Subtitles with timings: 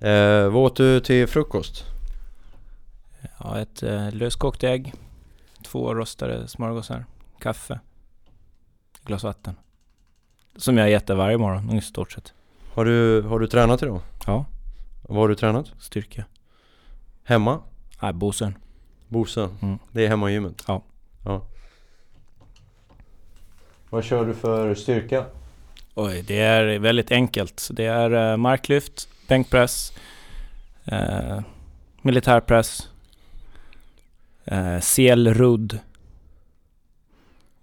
[0.00, 1.84] Eh, vad åt du till frukost?
[3.38, 4.92] Ja, ett eh, löskokt ägg,
[5.64, 7.04] två rostade smörgåsar,
[7.40, 7.80] kaffe,
[9.04, 9.54] glas vatten.
[10.56, 12.32] Som jag äter varje morgon i stort sett.
[12.74, 14.00] Har du, har du tränat idag?
[14.26, 14.44] Ja,
[15.02, 15.72] Var har du tränat?
[15.78, 16.24] styrka.
[17.24, 17.60] Hemma?
[18.02, 18.54] Nej, Bosön.
[19.08, 19.58] Bosön?
[19.62, 19.78] Mm.
[19.92, 20.64] Det är hemma i gymmet?
[20.68, 20.82] Ja.
[21.24, 21.42] ja.
[23.90, 25.24] Vad kör du för styrka?
[25.94, 27.68] Oj, det är väldigt enkelt.
[27.72, 29.92] Det är eh, marklyft, bänkpress,
[30.84, 31.40] eh,
[32.02, 32.88] militärpress,
[34.44, 35.78] eh, selrudd.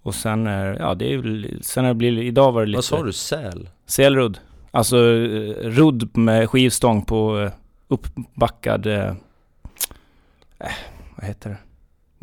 [0.02, 2.76] Och sen är, ja det är sen är det blir, idag var det lite...
[2.76, 3.12] Vad sa du?
[3.12, 3.68] Säl?
[3.86, 4.38] Selrudd.
[4.70, 7.52] Alltså eh, rudd med skivstång på eh,
[7.88, 8.86] uppbackad...
[8.86, 9.08] Eh,
[10.58, 10.72] eh,
[11.16, 11.56] vad heter det?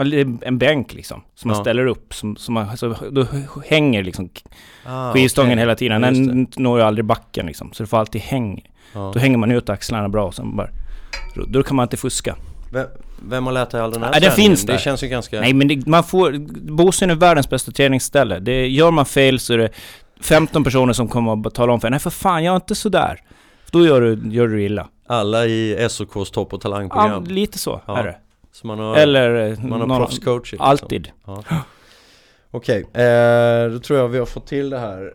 [0.04, 1.64] Det En bänk liksom, som man Ja.
[1.64, 2.14] ställer upp.
[2.14, 3.26] Som, som man, alltså, då
[3.66, 4.30] hänger liksom
[4.86, 5.60] Ah, skivstången okej.
[5.60, 6.04] hela tiden.
[6.04, 7.74] Ja, Den når ju aldrig backen liksom.
[7.74, 8.70] Så det får alltid häng.
[8.94, 9.12] Ja.
[9.14, 10.70] Då hänger man ut axlarna bra och sen bara...
[11.48, 12.36] Då kan man inte fuska.
[12.74, 12.88] Vem,
[13.30, 14.50] vem har lärt dig all den här Ja, den träningen?
[14.50, 14.80] finns Det där.
[14.80, 15.42] känns ju ganska...
[15.42, 16.32] Nej men det, man får...
[16.72, 18.40] Bosön är världens bästa träningsställe.
[18.40, 19.70] Det, gör man fel så är det
[20.22, 23.20] 15 personer som kommer att tala om för Nej för fan, jag är inte sådär.
[23.72, 24.88] Då gör du, gör du illa.
[25.08, 27.24] Alla i SOKs topp och Ja, talangprogram.
[27.24, 27.98] lite så Ja.
[27.98, 28.16] är det.
[28.52, 29.52] Så man har, Eller...
[29.52, 30.66] eh, man har någon- proffscoaching liksom.
[30.70, 31.12] Alltid.
[31.26, 31.44] Ja.
[32.52, 35.14] Okej, eh, då tror jag vi har fått till det här.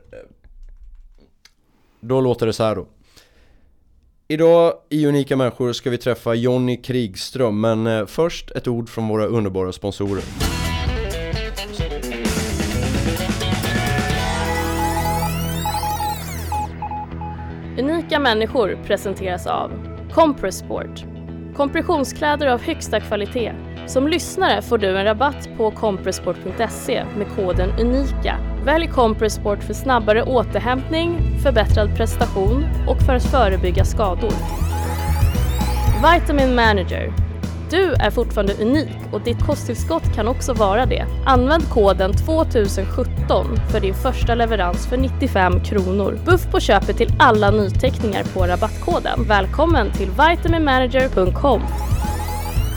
[2.00, 2.86] Då låter det så här då.
[4.28, 9.08] Idag i Unika Människor ska vi träffa Jonny Krigström, men eh, först ett ord från
[9.08, 10.22] våra underbara sponsorer.
[17.78, 19.70] Unika människor presenteras av
[20.12, 21.04] Compressport.
[21.56, 23.52] Kompressionskläder av högsta kvalitet.
[23.86, 28.38] Som lyssnare får du en rabatt på compressport.se med koden UNIKA.
[28.64, 34.32] Välj Compressport för snabbare återhämtning, förbättrad prestation och för att förebygga skador.
[36.02, 37.25] Vitamin Manager.
[37.70, 41.06] Du är fortfarande unik och ditt kosttillskott kan också vara det.
[41.24, 46.18] Använd koden 2017 för din första leverans för 95 kronor.
[46.24, 49.24] Buff på köpet till alla nyteckningar på rabattkoden.
[49.28, 51.62] Välkommen till vitaminmanager.com.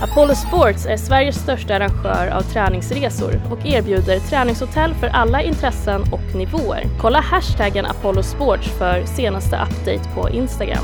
[0.01, 6.35] Apollo Sports är Sveriges största arrangör av träningsresor och erbjuder träningshotell för alla intressen och
[6.35, 6.83] nivåer.
[7.01, 10.83] Kolla hashtaggen Apollo Sports för senaste update på Instagram.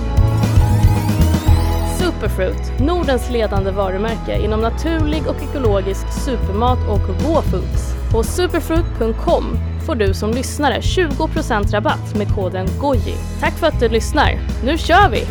[2.16, 7.94] Superfruit, Nordens ledande varumärke inom naturlig och ekologisk supermat och råfoods.
[8.12, 9.44] På superfruit.com
[9.86, 13.16] får du som lyssnare 20% rabatt med koden GOJI.
[13.40, 14.40] Tack för att du lyssnar.
[14.64, 15.26] Nu kör vi!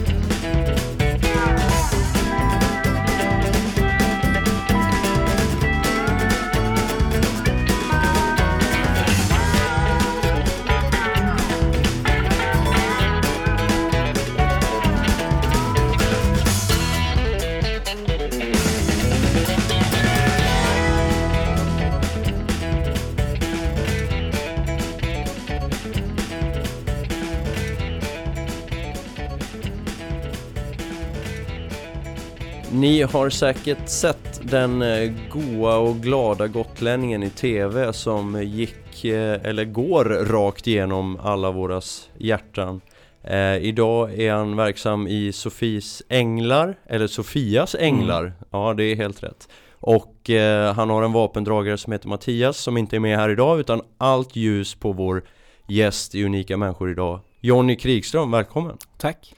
[32.84, 39.40] Ni har säkert sett den eh, goa och glada gotlänningen i TV som gick, eh,
[39.44, 42.80] eller går rakt igenom alla våras hjärtan.
[43.22, 48.32] Eh, idag är han verksam i Sofies Änglar, eller Sofias Änglar.
[48.50, 49.48] Ja, det är helt rätt.
[49.80, 53.60] Och eh, han har en vapendragare som heter Mattias som inte är med här idag
[53.60, 55.24] utan allt ljus på vår
[55.68, 57.20] gäst i Unika Människor idag.
[57.40, 58.76] Jonny Krigström, välkommen!
[58.98, 59.34] Tack.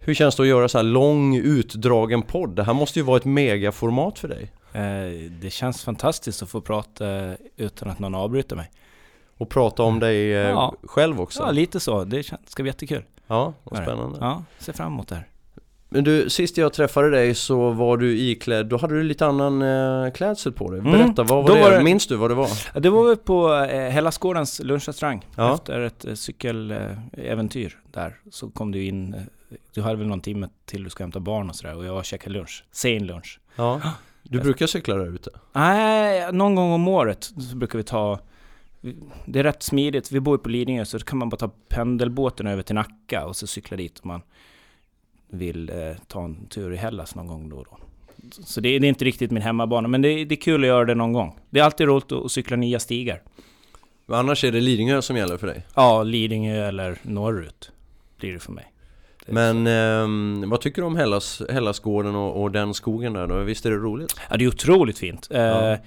[0.00, 2.56] Hur känns det att göra så här lång utdragen podd?
[2.56, 4.52] Det här måste ju vara ett megaformat för dig.
[4.72, 8.70] Eh, det känns fantastiskt att få prata utan att någon avbryter mig.
[9.38, 10.74] Och prata om dig eh, Ja.
[10.82, 11.42] själv också.
[11.42, 12.04] Ja, lite så.
[12.04, 13.02] Det ska bli jättekul.
[13.26, 13.84] Ja, vad det?
[13.84, 14.18] spännande.
[14.20, 15.26] Ja, ser fram emot det här.
[15.92, 19.62] Men du, sist jag träffade dig så var du iklädd, då hade du lite annan
[19.62, 20.80] eh, klädsel på dig.
[20.80, 20.92] Mm.
[20.92, 21.60] Berätta, vad var Då det?
[21.60, 22.80] var det- Minns du vad det var?
[22.80, 25.26] Det var väl på eh, Hellasgårdens lunchrestaurang.
[25.36, 25.54] Ja.
[25.54, 29.16] Efter ett eh, cykeläventyr där så kom du in.
[29.74, 32.34] Du hade väl någon timme till du ska hämta barn och sådär och jag käkade
[32.34, 32.64] lunch.
[32.72, 33.40] Sen lunch.
[33.56, 33.80] Ja.
[34.22, 35.30] Du brukar cykla där ute?
[35.52, 38.18] Nej, någon gång om året så brukar vi ta
[39.26, 40.12] det är rätt smidigt.
[40.12, 43.36] Vi bor ju på Lidingö så kan man bara ta pendelbåten över till Nacka och
[43.36, 44.22] så cykla dit om man
[45.28, 45.76] vill eh,
[46.06, 47.76] ta en tur i Hellas någon gång då och då.
[48.44, 50.60] Så det, är- det är inte riktigt min hemmabana, men det, är- det är kul
[50.62, 51.38] att göra det någon gång.
[51.50, 53.22] Det är alltid roligt att, att cykla nya stigar.
[54.06, 55.66] Men Annars är det Lidingö som gäller för dig?
[55.74, 57.72] Ja, Lidingö eller norrut
[58.16, 58.69] blir det för mig.
[59.30, 63.38] Men ehm, vad tycker du om Hellas, Hellasgården och, och den skogen där då?
[63.38, 64.20] Visst är det roligt?
[64.30, 65.28] Ja, det är otroligt fint.
[65.30, 65.78] Eh, Ja.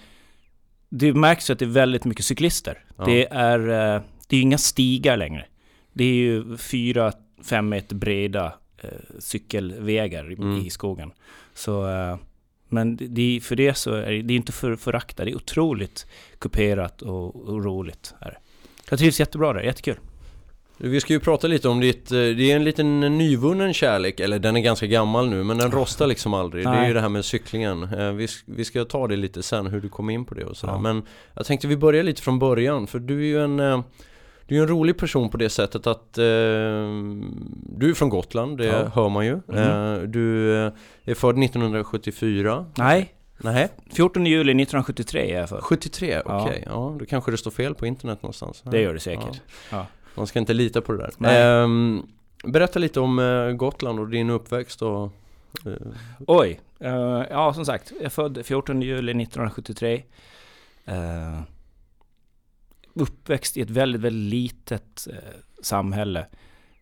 [0.96, 2.86] Det märks att det är väldigt mycket cyklister.
[2.98, 3.06] Ja.
[3.06, 3.60] Det är
[3.96, 5.46] eh, det är inga stigar längre.
[5.94, 7.12] Det är ju fyra,
[7.44, 8.54] fem meter breda
[8.84, 10.58] eh, cykelvägar i, Mm.
[10.66, 11.12] i skogen.
[11.54, 12.18] Så, eh,
[12.70, 16.06] men det- för det så är det, det är inte för förakta, det är otroligt
[16.40, 18.14] kuperat och, och roligt.
[18.22, 18.38] Är det.
[18.90, 19.98] Jag trivs jättebra där, jättekul.
[20.78, 24.40] Vi ska ju prata lite om ditt, eh, det är en liten nyvunnen kärlek, eller
[24.40, 26.66] den är ganska gammal nu men den rostar liksom aldrig.
[26.66, 26.88] Det är Nej.
[26.88, 27.84] ju det här med cyklingen.
[27.84, 30.58] Eh, Vi, vi ska ta det lite sen, hur du kom in på det och
[30.58, 30.74] sådär.
[30.74, 30.80] Ja.
[30.80, 31.04] Men
[31.34, 33.82] jag tänkte vi börjar lite från början, för du är ju en eh,
[34.48, 38.66] du är en rolig person på det sättet att eh, du är från Gotland, det
[38.66, 38.86] Ja.
[38.94, 39.36] hör man ju.
[39.48, 39.58] Mhm.
[39.58, 40.54] Eh, du
[41.04, 42.66] är född 1974.
[42.78, 45.62] Nej, Nej, 14 juli 1973 är jag för.
[45.62, 46.64] 73, okej.
[46.66, 46.72] Ja.
[46.72, 46.96] Ja.
[47.00, 48.64] då kanske det står fel på internet någonstans.
[48.72, 49.42] Det gör det säkert.
[49.72, 49.86] Ja.
[50.16, 51.64] Man ska inte lita på det där.
[51.64, 52.08] Ehm,
[52.44, 55.12] berätta lite om eh, Gotland och din uppväxt och...
[55.66, 55.72] eh,
[56.28, 60.04] Oj, eh, ja som sagt, jag är född 14 juli 1973.
[60.88, 61.42] Uh,
[62.94, 65.18] uppväxt i ett väldigt, väldigt litet eh,
[65.62, 66.26] samhälle.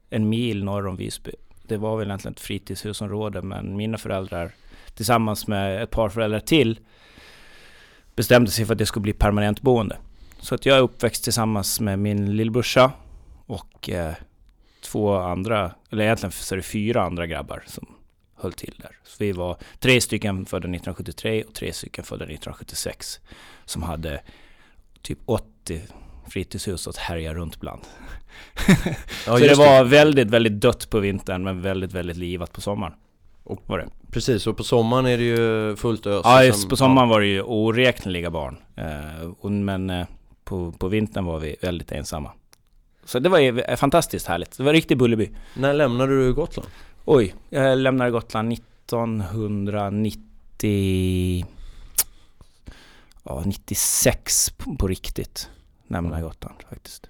[0.10, 1.31] En mil norr om Visby.
[1.63, 4.51] Det var väl egentligen ett fritidshusområde, men mina föräldrar
[4.95, 6.80] tillsammans med ett par föräldrar till
[8.16, 9.98] bestämde sig för att det skulle bli permanentboende.
[10.39, 12.92] Så att jag är uppväxt tillsammans med min lillbrorsa
[13.51, 14.13] och eh,
[14.81, 17.88] två andra, eller egentligen så är det fyra andra grabbar som
[18.36, 18.92] höll till där.
[19.03, 23.19] Så vi var tre stycken födda 1973 och tre stycken födda 1976
[23.65, 24.21] som hade
[25.01, 25.81] typ 80
[26.30, 27.81] fritidshus att härja runt bland.
[29.25, 32.94] ja, så det var väldigt, väldigt dött på vintern men väldigt, väldigt livat på sommaren.
[33.44, 33.88] Och- var det.
[34.12, 36.21] Precis, och på sommaren är det ju fullt ös.
[36.25, 38.57] Ja, just sen- på sommaren var det ju oräkneliga barn.
[38.75, 40.07] Eh, och- men eh,
[40.44, 42.31] på, på vintern var vi väldigt ensamma.
[43.03, 44.57] Så det var ju fantastiskt härligt.
[44.57, 45.30] Det var riktigt Bullerby.
[45.53, 46.69] När lämnade du Gotland?
[47.06, 51.45] Oj, jag lämnade Gotland 1990...
[53.24, 54.50] Ja, 96
[54.80, 55.50] på, riktigt.
[55.88, 57.09] Lämnade jag Gotland faktiskt.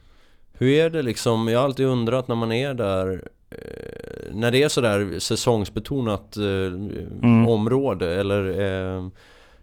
[0.54, 1.48] Hur är det liksom?
[1.48, 6.44] Jag har alltid undrat när man är där eh, När det är sådär säsongsbetonat eh,
[6.44, 7.48] Mm.
[7.48, 9.08] område eller eh,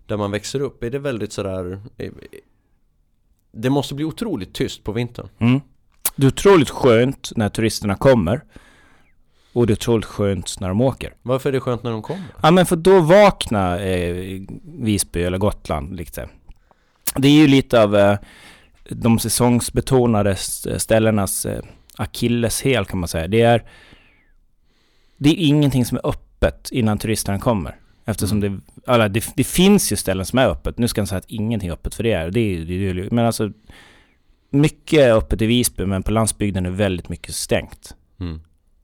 [0.07, 0.83] där man växer upp.
[0.83, 2.13] Är det väldigt sådär eh,
[3.53, 5.29] Det måste bli otroligt tyst på vintern.
[5.39, 5.61] Mm.
[6.19, 8.41] Det är otroligt skönt när turisterna kommer.
[9.53, 11.15] Och det är otroligt skönt när de åker.
[11.23, 12.25] Varför är det skönt när de kommer?
[12.43, 16.29] Ja men för då vaknar eh, Visby eller Gotland lite.
[17.17, 18.19] Det är ju lite av eh,
[18.91, 21.62] de säsongsbetonade st- ställenas eh,
[21.97, 23.29] akilleshäl kan man säga.
[23.29, 23.62] Det är,
[25.17, 27.76] det är ingenting som är öppet innan turisterna kommer.
[28.05, 30.79] Eftersom det, alla, det, det finns ju ställen som är öppet.
[30.79, 32.41] Nu ska jag säga att ingenting är öppet för det är det.
[32.41, 33.50] Är, det är, men alltså,
[34.50, 37.95] mycket är öppet i Visby men på landsbygden är väldigt mycket stängt.
[38.21, 38.41] Mm.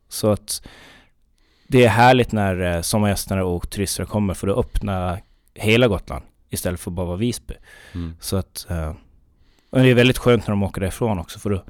[0.08, 0.62] Så att
[1.66, 5.19] det är härligt när eh, sommargästerna och turister kommer för att öppna
[5.55, 7.55] hela Gotland istället för bara Visby.
[7.93, 8.16] Mm.
[8.20, 8.66] Så att...
[8.70, 8.93] Eh,
[9.70, 11.64] och det är väldigt skönt när de åker därifrån också för då,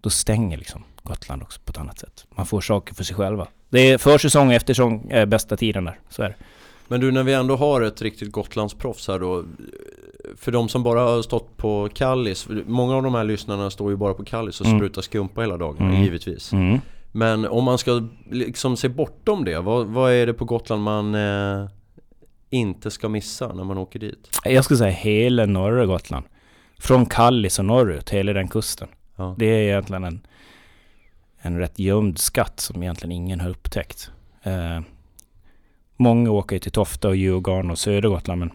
[0.00, 2.26] då stänger liksom Gotland också på ett annat sätt.
[2.30, 3.48] Man får saker för sig själva.
[3.68, 6.00] Det är försäsong och eftersäsong är bästa tiden där.
[6.08, 6.34] Så är det.
[6.88, 9.44] Men du, när vi ändå har ett riktigt Gotlandsproffs här då
[10.36, 13.96] För de som bara har stått på Kallis Många av de här lyssnarna står ju
[13.96, 14.78] bara på Kallis och Mm.
[14.78, 16.02] sprutar skumpa hela dagarna, Mm.
[16.02, 16.78] givetvis Mm.
[17.12, 21.14] Men om man ska liksom se bortom det Vad, vad är det på Gotland man
[21.14, 21.68] eh,
[22.50, 24.30] inte ska missa när man åker dit?
[24.44, 26.24] Jag skulle säga hela norra Gotland.
[26.78, 28.88] Från Kallis och norrut, hela den kusten.
[29.16, 29.34] Ja.
[29.38, 30.20] Det är egentligen en,
[31.38, 34.10] en rätt gömd skatt som egentligen ingen har upptäckt.
[34.42, 34.80] Eh,
[35.96, 38.50] många åker till Tofta och Djurgården och södra Gotland, men,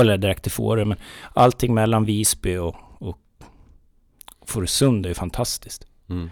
[0.00, 0.98] eller direkt till Fårö, men
[1.34, 3.18] allting mellan Visby och, och
[4.46, 5.86] Fårösund är ju fantastiskt.
[6.08, 6.30] Mm.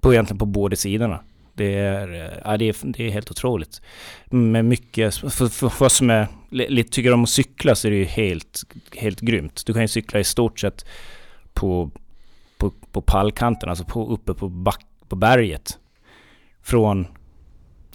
[0.00, 1.20] På egentligen på båda sidorna.
[1.54, 3.82] Det är, eh, ja, det är, det är helt otroligt.
[4.26, 7.90] Med mycket, för, för, oss som är, li- lite tycker om att cykla så är
[7.92, 8.62] det ju helt,
[8.96, 9.62] helt grymt.
[9.66, 10.86] Du kan ju cykla i stort sett
[11.52, 11.90] på,
[12.58, 15.78] på, på pallkanten, alltså på, uppe på, back, på berget.
[16.62, 17.06] Från,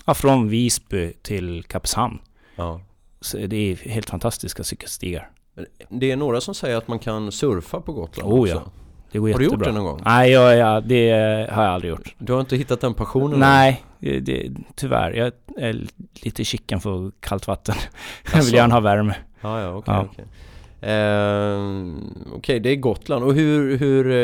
[0.05, 2.20] ja, från Visby till Kappshamn.
[2.55, 2.82] Ja.
[3.48, 5.30] Det är helt fantastiska cykelstigar.
[5.89, 8.53] Det är några som säger att man kan surfa på Gotland Oh, också.
[8.53, 8.72] ja.
[9.12, 9.65] Det går Har du jättebra.
[9.68, 10.01] gjort det någon gång?
[10.06, 11.10] Nej, jag, jag, det
[11.51, 12.15] har jag aldrig gjort.
[12.18, 13.39] Du har inte hittat den passionen?
[13.39, 15.12] Nej, det, tyvärr.
[15.12, 15.86] Jag är
[16.24, 17.75] lite chicken för kallt vatten.
[18.34, 19.15] Jag vill gärna ha värme.
[19.42, 20.08] Ja, ja, okej, Ja.
[20.12, 20.25] okej.
[20.82, 22.00] Ehm,
[22.36, 23.24] Okej, det är Gotland.
[23.24, 24.15] Och hur, hur eh,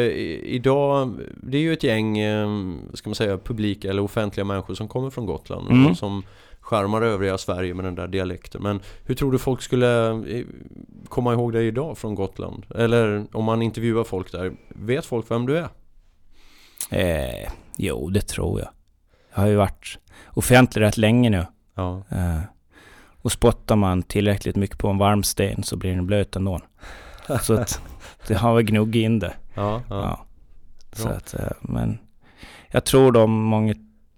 [0.55, 2.47] idag, det är ju ett gäng, eh,
[2.93, 5.87] ska man säga, publika eller offentliga människor som kommer från Gotland Mm.
[5.87, 6.23] och som
[6.69, 8.63] skärmar övriga Sverige med den där dialekten.
[8.63, 10.45] Men hur tror du folk skulle eh,
[11.07, 12.65] komma ihåg dig idag från Gotland?
[12.75, 15.67] Eller om man intervjuar folk där, vet folk vem du är?
[16.89, 18.69] Eh, jo, det tror jag.
[19.33, 21.45] Jag har ju varit offentlig rätt länge nu.
[21.75, 22.39] Ja, Eh,
[23.21, 26.59] och spottar man tillräckligt mycket på en varm sten så blir den blöt ändå.
[27.41, 27.81] Så att
[28.27, 29.33] det har väl gnuggit in det.
[29.55, 30.01] ja, ja.
[30.01, 30.25] Ja.
[30.91, 31.99] Så att, eh, men
[32.67, 33.75] jag tror de många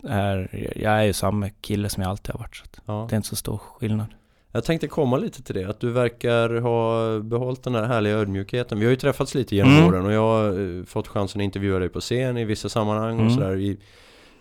[0.10, 2.56] är, jag är ju samma kille som jag alltid har varit.
[2.56, 3.08] Så Ja.
[3.10, 4.08] det är inte så stor skillnad.
[4.54, 8.80] Jag tänkte komma lite till det, att du verkar ha behållit den här härliga ödmjukheten.
[8.80, 9.86] Vi har ju träffats lite genom Mm.
[9.88, 13.16] åren och jag har eh, fått chansen att intervjua dig på scen i vissa sammanhang
[13.16, 13.34] och Mm.
[13.34, 13.78] sådär i,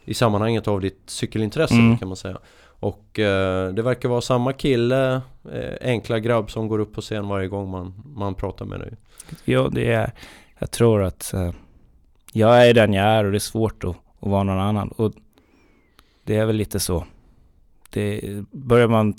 [0.04, 1.98] i sammanhanget av ditt cykelintresse Mm.
[1.98, 2.38] kan man säga.
[2.66, 5.14] Och eh, det verkar vara samma kille,
[5.52, 8.92] eh, enkla grabb som går upp på scen varje gång man, man pratar med dig.
[9.44, 10.12] Ja, det är,
[10.58, 11.50] jag tror att eh,
[12.32, 14.88] jag är den jag är och det är svårt att, att vara någon annan.
[14.88, 15.12] Och
[16.24, 17.04] det är väl lite så.
[17.90, 19.14] Det börjar man,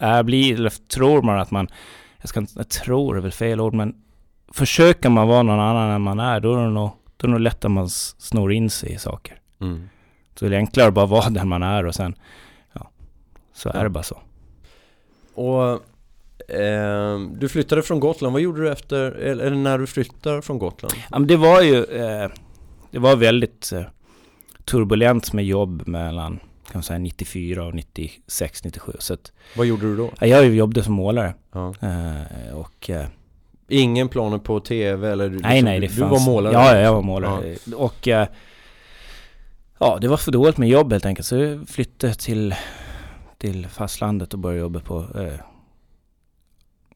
[0.00, 1.68] är, bli, eller tror man att man,
[2.20, 3.94] jag ska inte, jag tror är väl fel ord, men
[4.52, 7.32] försöker man vara någon annan än man är, då är det nog, då är det
[7.32, 9.40] nog lätt att man snor in sig i saker.
[9.60, 9.88] Mm.
[10.34, 12.14] Så det är enklare att bara vara den man är och sen,
[12.72, 12.90] ja,
[13.54, 13.72] så Ja.
[13.80, 14.18] är det bara så.
[15.34, 15.72] Och
[16.54, 20.58] eh, du flyttade från Gotland, vad gjorde du efter, eller, eller när du flyttade från
[20.58, 20.94] Gotland?
[21.10, 22.30] Ja, men det var ju, eh,
[22.90, 23.82] det var väldigt eh,
[24.64, 28.92] turbulent med jobb mellan kan man säga 94 och 96, 97.
[28.98, 30.10] Så att, Vad gjorde du då?
[30.20, 31.74] ja, jag jobbade som målare Ja.
[31.82, 33.06] eh, och eh,
[33.68, 35.28] Ingen planer på TV eller?
[35.28, 36.10] du- nej, nej, det du fanns...
[36.12, 36.52] var målare?
[36.52, 37.56] Ja, ja, jag var målare.
[37.76, 38.28] Och eh,
[39.78, 41.26] ja, det var för dåligt med jobb helt enkelt.
[41.26, 42.54] Så jag flyttade till,
[43.38, 45.40] till fastlandet och började jobba på eh,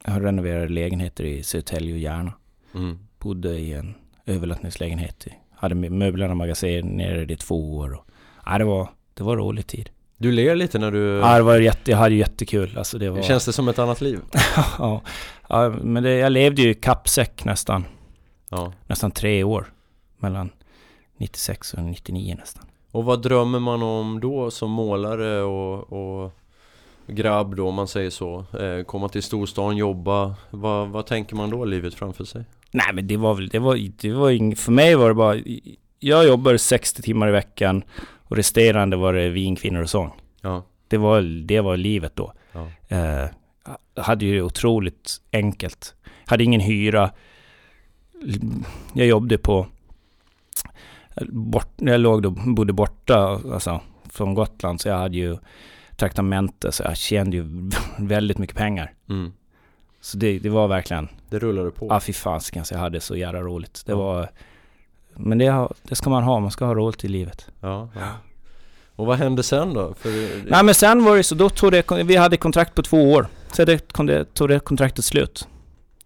[0.05, 2.33] jag renoverade lägenheter i Södertälje och Järna.
[2.75, 2.99] Mm.
[3.19, 3.95] bodde i en
[4.27, 5.27] övernattningslägenhet.
[5.27, 7.93] i- Hade möblerna magasinerade i två år.
[7.93, 8.07] Och,
[8.47, 8.89] ja, det, var,
[9.21, 9.91] det var rolig tid.
[10.17, 10.99] Du ler lite när du...
[10.99, 12.79] Ja, det var jätte, jag hade jättekul.
[12.79, 14.21] Alltså det var, Känns det som ett annat liv?
[14.79, 15.03] ja,
[15.49, 17.85] ja, men det, jag levde ju i kappsäck nästan,
[18.51, 18.73] Ja.
[18.87, 19.73] nästan tre år.
[20.19, 20.51] Mellan
[21.17, 22.65] 96 och 99 nästan.
[22.91, 26.33] Och vad drömmer man om då som målare och, och
[27.07, 28.45] grabb då om man säger så?
[28.61, 30.35] Eh, komma till storstan, jobba.
[30.51, 32.45] Vad, vad tänker man då livet framför sig?
[32.71, 35.37] Nej men det var väl, det var, det var ing, för mig var det bara,
[35.99, 37.83] jag jobbar 60 timmar i veckan
[38.31, 40.11] och resterande var det vin, kvinnor och sång.
[40.41, 40.63] Ja.
[40.89, 42.33] Det var, det var livet då.
[42.53, 42.69] Ja.
[42.97, 43.29] Eh,
[43.97, 45.95] hade ju otroligt enkelt.
[46.27, 47.11] Hade ingen hyra.
[48.93, 49.67] Jag jobbade på...
[51.29, 55.37] Bort, jag låg då, bodde borta alltså, från Gotland så jag hade ju
[55.97, 58.93] traktamente så jag tjänade ju väldigt mycket pengar.
[59.09, 59.33] Mm.
[60.01, 61.87] Så det, det var verkligen, Det rullade på.
[61.87, 63.83] ja ah, fy så jag hade så jävla roligt.
[63.87, 63.99] Det Ja.
[63.99, 64.31] var...
[65.21, 67.51] Men det, har- det ska man ha, man ska ha roligt i livet.
[67.61, 68.09] Ja, ja.
[68.97, 69.95] Och vad hände sen då?
[69.95, 70.11] För,
[70.51, 73.27] Nej men sen var det så, då tog det, vi hade kontrakt på två år.
[73.53, 75.49] Så det, kom det, tog det kontraktet slut.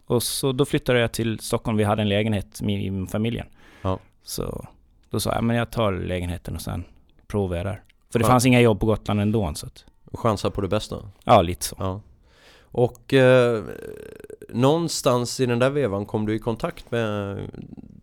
[0.07, 3.47] Och så då flyttade jag till Stockholm, vi hade en lägenhet med familjen.
[3.83, 3.99] Ja.
[4.25, 4.65] Så
[5.11, 6.85] då sa jag, men jag tar lägenheten och sen
[7.27, 7.83] provar jag där.
[8.13, 8.29] För det Ja.
[8.29, 10.97] fanns inga jobb på Gotland ändå så att, chansa på det bästa?
[11.25, 11.77] ja lite så.
[11.79, 12.01] Ja.
[12.63, 13.63] Och eh,
[14.49, 17.39] någonstans i den där vevan kom du i kontakt med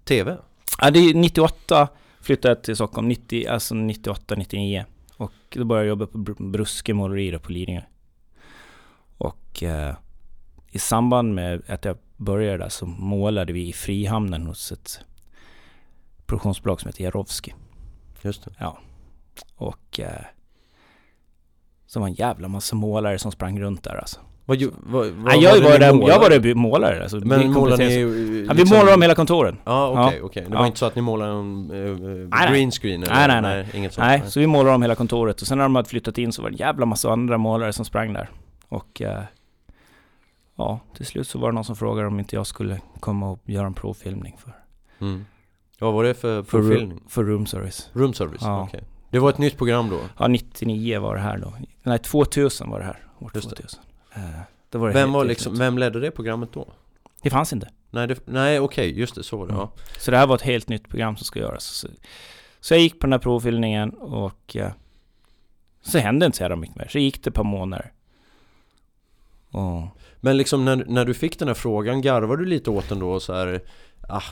[0.04, 0.38] TV?
[0.82, 1.88] Ja, det är 98
[2.22, 4.86] flyttade jag till Stockholm, 90, alltså 98, 99.
[5.18, 7.82] Och då började jag jobba på Br- Bruske måleri på Lidingö.
[9.18, 9.96] Och eh,
[10.72, 15.00] i samband med att jag började där så målade vi i Frihamnen hos ett
[16.26, 17.54] produktionsbolag som heter Jarowski.
[18.22, 18.52] Just det.
[19.56, 20.26] Och eh,
[21.86, 24.20] så var en jävla massa målare som sprang runt där alltså.
[24.46, 27.02] Vad, vad, vad Nej, jag, det var där, jag var där målare.
[27.02, 29.58] Alltså, Men vi målade ni ju, Ja, vi målade om hela kontoren.
[29.66, 30.26] Ja okej, Ja.
[30.26, 30.44] okej.
[30.44, 30.60] Det Ja.
[30.60, 32.52] var inte så att ni målade en uh, nej.
[32.52, 33.28] green screen eller?
[33.28, 33.68] Nej, nej, nej.
[33.74, 34.08] inget sånt?
[34.08, 36.42] Nej, så vi målade om hela kontoret och sen när de hade flyttat in så
[36.42, 38.30] var det en jävla massa andra målare som sprang där.
[38.70, 39.22] Och eh,
[40.56, 43.40] ja, till slut så var det någon som frågade om inte jag skulle komma och
[43.46, 44.54] göra en provfilmning för,
[45.00, 45.26] Mm.
[45.80, 47.90] Vad var det för, för, för för room service.
[47.94, 48.42] Room service?
[48.42, 48.64] Ja.
[48.64, 48.84] Okej.
[49.10, 50.00] Det var ett nytt program då?
[50.18, 51.54] Ja, 99 var det här då.
[51.84, 52.98] Nej, 2000 var det här.
[53.20, 53.56] År Just det.
[53.56, 53.82] 2000.
[54.70, 56.74] Då var det Vem var liksom, vem ledde det programmet då?
[57.22, 57.70] Det fanns inte.
[57.90, 59.54] Nej, det, nej okej, just det, så var det.
[59.54, 59.62] Mm.
[59.62, 59.84] Ja.
[60.00, 61.64] Så det här var ett helt nytt program som ska göras.
[61.64, 61.88] Så,
[62.60, 64.72] så jag gick på den här provfilmningen och eh,
[65.82, 66.88] så hände inte så jävla mycket mer.
[66.88, 67.92] Så gick det ett par månader.
[69.52, 69.84] Och
[70.20, 73.12] Men liksom när, när du fick den här frågan, garvade du lite åt den då
[73.12, 73.62] och så här,
[74.10, 74.24] ah,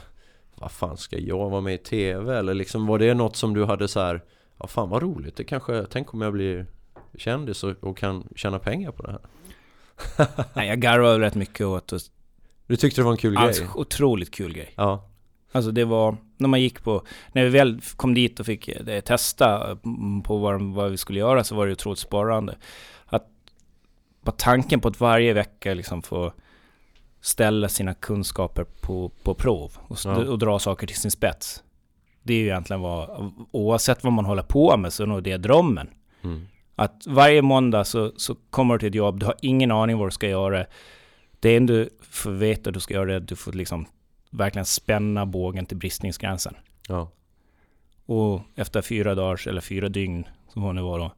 [0.55, 2.38] vad fan ska jag vara med i TV?
[2.38, 4.24] Eller liksom var det något som du hade så här,
[4.59, 6.65] ja fan vad roligt, det kanske, tänk om jag blir
[7.17, 9.21] kändis och, och kan tjäna pengar på det här.
[10.53, 12.00] nej, jag garvade rätt mycket åt det.
[12.68, 13.72] Du tyckte det var en kul Alltså, grej?
[13.75, 14.74] otroligt kul grej.
[14.75, 15.06] Ja,
[15.51, 19.00] Alltså det var, när man gick på, när vi väl kom dit och fick eh,
[19.01, 22.58] testa mm, på vad, vad vi skulle göra så var det otroligt sparande.
[23.06, 23.27] Att
[24.22, 26.34] bara tanken på att varje vecka liksom få
[27.22, 30.15] ställa sina kunskaper på, på prov och, Ja.
[30.15, 31.63] och dra saker till sin spets.
[32.24, 35.38] Det är ju egentligen vad, oavsett vad man håller på med så är nog det
[35.38, 35.89] drömmen.
[36.22, 36.48] mm.
[36.79, 40.07] Att varje måndag så, så kommer du till ett jobb, du har ingen aning vad
[40.07, 40.65] du ska göra.
[41.39, 43.86] Det enda du får veta att du ska göra är att du får liksom
[44.29, 46.55] verkligen spänna bågen till bristningsgränsen.
[46.88, 47.12] ja.
[48.05, 51.12] Och efter fyra dagar eller fyra dygn som vad det var då,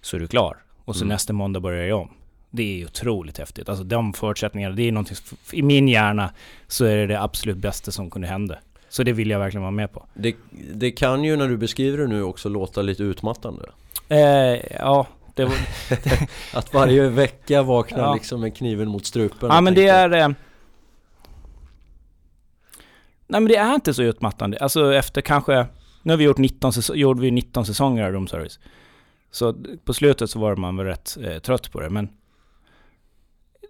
[0.00, 0.56] så är du klar.
[0.84, 1.08] Och så Mm.
[1.14, 2.10] nästa måndag börjar jag om.
[2.50, 3.68] Det är otroligt häftigt.
[3.68, 5.16] Alltså de förutsättningarna, det är någonting,
[5.52, 6.30] i min hjärna
[6.66, 8.58] så är det det absolut bästa som kunde hända.
[8.88, 10.06] Så det vill jag verkligen vara med på.
[10.14, 10.36] Det,
[10.74, 13.68] det kan ju när du beskriver det nu också låta lite utmattande.
[14.08, 14.18] Eh,
[14.78, 15.54] ja, det var,
[16.58, 18.14] Att varje vecka vakna Ja.
[18.14, 19.48] liksom med kniven mot strupen.
[19.52, 20.10] ja men det är...
[20.12, 20.28] Eh,
[23.26, 24.58] nej men det är inte så utmattande.
[24.58, 25.66] Alltså efter kanske...
[26.02, 28.58] Nu har vi gjort 19 säso- gjorde vi 19 säsonger av Room Service.
[29.30, 32.08] Så på slutet så var man väl rätt eh, trött på det, men...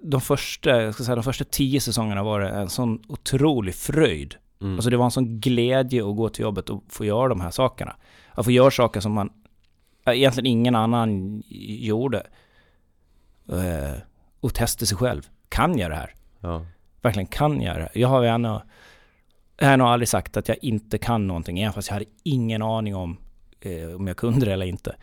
[0.01, 4.35] De första, jag ska säga, de första 10 säsongerna var det en sån otrolig fröjd.
[4.61, 4.75] Mm.
[4.75, 7.51] Alltså det var en sån glädje att gå till jobbet och få göra de här
[7.51, 7.97] sakerna.
[8.33, 9.31] Att få göra saker som man
[10.15, 11.43] egentligen ingen annan
[11.81, 12.27] gjorde.
[13.49, 13.99] Eh,
[14.41, 15.23] och testa sig själv.
[15.49, 16.15] Kan jag det här?
[16.41, 16.67] ja.
[17.03, 17.89] Verkligen kan jag det?
[17.95, 18.63] Jag har ändå,
[19.57, 22.63] jag har nog aldrig sagt att jag inte kan någonting, även fast jag hade ingen
[22.63, 23.17] aning om
[23.61, 24.97] eh, om jag kunde det eller inte.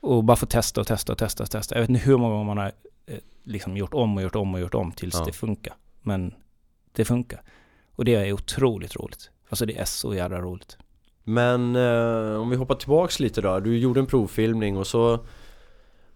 [0.00, 1.74] Och bara få testa och testa och testa och testa.
[1.74, 2.72] Jag vet inte hur många gånger man har
[3.06, 5.24] eh, liksom gjort om och gjort om och gjort om tills Ja.
[5.24, 5.74] det funkar.
[6.02, 6.34] Men
[6.92, 7.42] det funkar.
[7.94, 9.30] Och det är otroligt roligt.
[9.48, 10.78] Alltså det är så jävla roligt.
[11.28, 13.60] Men eh, om vi hoppar tillbaks lite då.
[13.60, 15.18] Du gjorde en provfilmning och så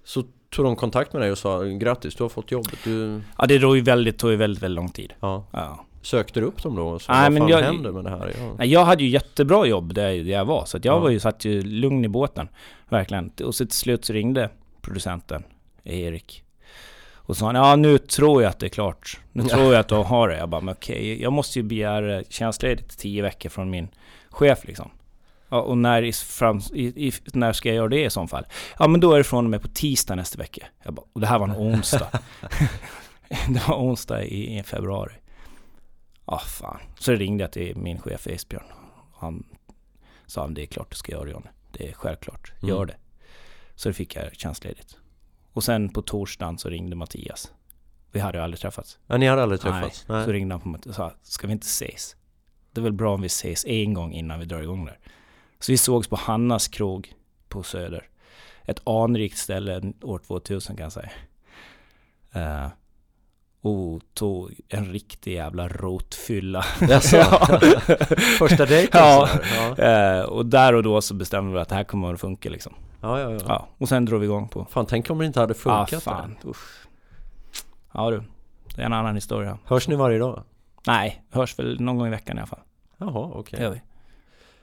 [0.04, 2.78] Så tog de kontakt med dig och sa grattis du har fått jobbet.
[2.84, 5.12] Du, Ja det tog ju väldigt, tog väldigt, väldigt lång tid.
[5.20, 5.44] ja.
[5.52, 5.84] Ja.
[6.02, 6.98] Sökte du upp dem då?
[6.98, 8.32] Så, Nej, vad men fan jag- händer med det här?
[8.58, 8.64] Ja.
[8.64, 10.98] Jag hade ju jättebra jobb där jag var, så jag Ja.
[10.98, 12.48] var ju, satt ju lugn i båten.
[12.88, 13.30] Verkligen.
[13.44, 14.50] Och så till slut så ringde
[14.80, 15.42] producenten,
[15.84, 16.44] Erik.
[17.14, 19.20] Och sa han, ja nu tror jag att det är klart.
[19.32, 20.36] Nu tror jag att du har det.
[20.38, 23.88] Jag bara, men okej, jag måste ju begära tjänstledigt tio veckor från min
[24.30, 24.90] chef liksom.
[25.50, 28.46] Ja, och när, i, fram, i, i, när ska jag göra det i så fall?
[28.78, 30.66] Ja men då är det från och med på tisdag nästa vecka.
[30.82, 32.08] Jag bara, och det här var en onsdag.
[33.48, 35.12] det var onsdag i, i februari.
[36.26, 36.80] Ja, fan.
[36.98, 38.64] Så ringde jag till min chef Esbjörn.
[39.16, 39.46] Han
[40.26, 41.46] sa det är klart du ska göra det Johnny.
[41.72, 42.52] Det är självklart.
[42.62, 42.86] Gör Mm.
[42.86, 42.96] det.
[43.74, 44.96] Så då fick jag tjänstledigt.
[45.52, 47.52] Och sen på torsdagen så ringde Mattias.
[48.12, 48.98] Vi hade ju aldrig träffats.
[49.06, 50.04] Ja, ni hade aldrig träffats?
[50.08, 50.24] Nej.
[50.24, 52.16] Så ringde han på mig och sa, ska vi inte ses?
[52.72, 54.98] Det är väl bra om vi ses en gång innan vi drar igång där.
[55.60, 57.12] Så vi sågs på Hannas krog
[57.48, 58.08] på Söder.
[58.64, 61.10] Ett anrikt ställe år 2000 kan jag säga.
[62.32, 62.66] Eh,
[63.62, 66.64] och tog en riktig jävla rotfylla.
[67.12, 67.58] Ja.
[68.38, 69.00] Första dejten?
[69.00, 69.28] Ja.
[69.76, 69.84] ja.
[69.84, 72.74] Eh, och där och då så bestämde vi att det här kommer att funka liksom.
[73.00, 73.40] Ja, ja, ja.
[73.48, 74.66] Ja, och sen drog vi igång på...
[74.70, 76.36] Fan, tänk om det inte hade Ah, funkat fan.
[76.42, 76.50] där.
[76.50, 76.86] Usch.
[77.94, 78.22] Ja du,
[78.76, 79.58] det är en annan historia.
[79.64, 80.42] Hörs ni varje dag?
[80.86, 82.60] Nej, hörs väl någon gång i veckan i alla fall.
[82.98, 83.70] Jaha, okej.
[83.70, 83.80] Vi.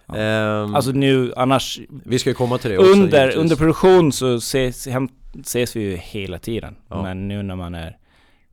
[0.08, 0.16] Ja.
[0.18, 1.80] Ehm, Alltså nu, annars...
[1.90, 3.36] vi ska ju komma till det också Under, givetvis.
[3.42, 5.10] under produktion så ses, hem,
[5.42, 6.76] ses vi ju hela tiden.
[6.90, 7.02] Ja.
[7.04, 7.98] Men nu när man är,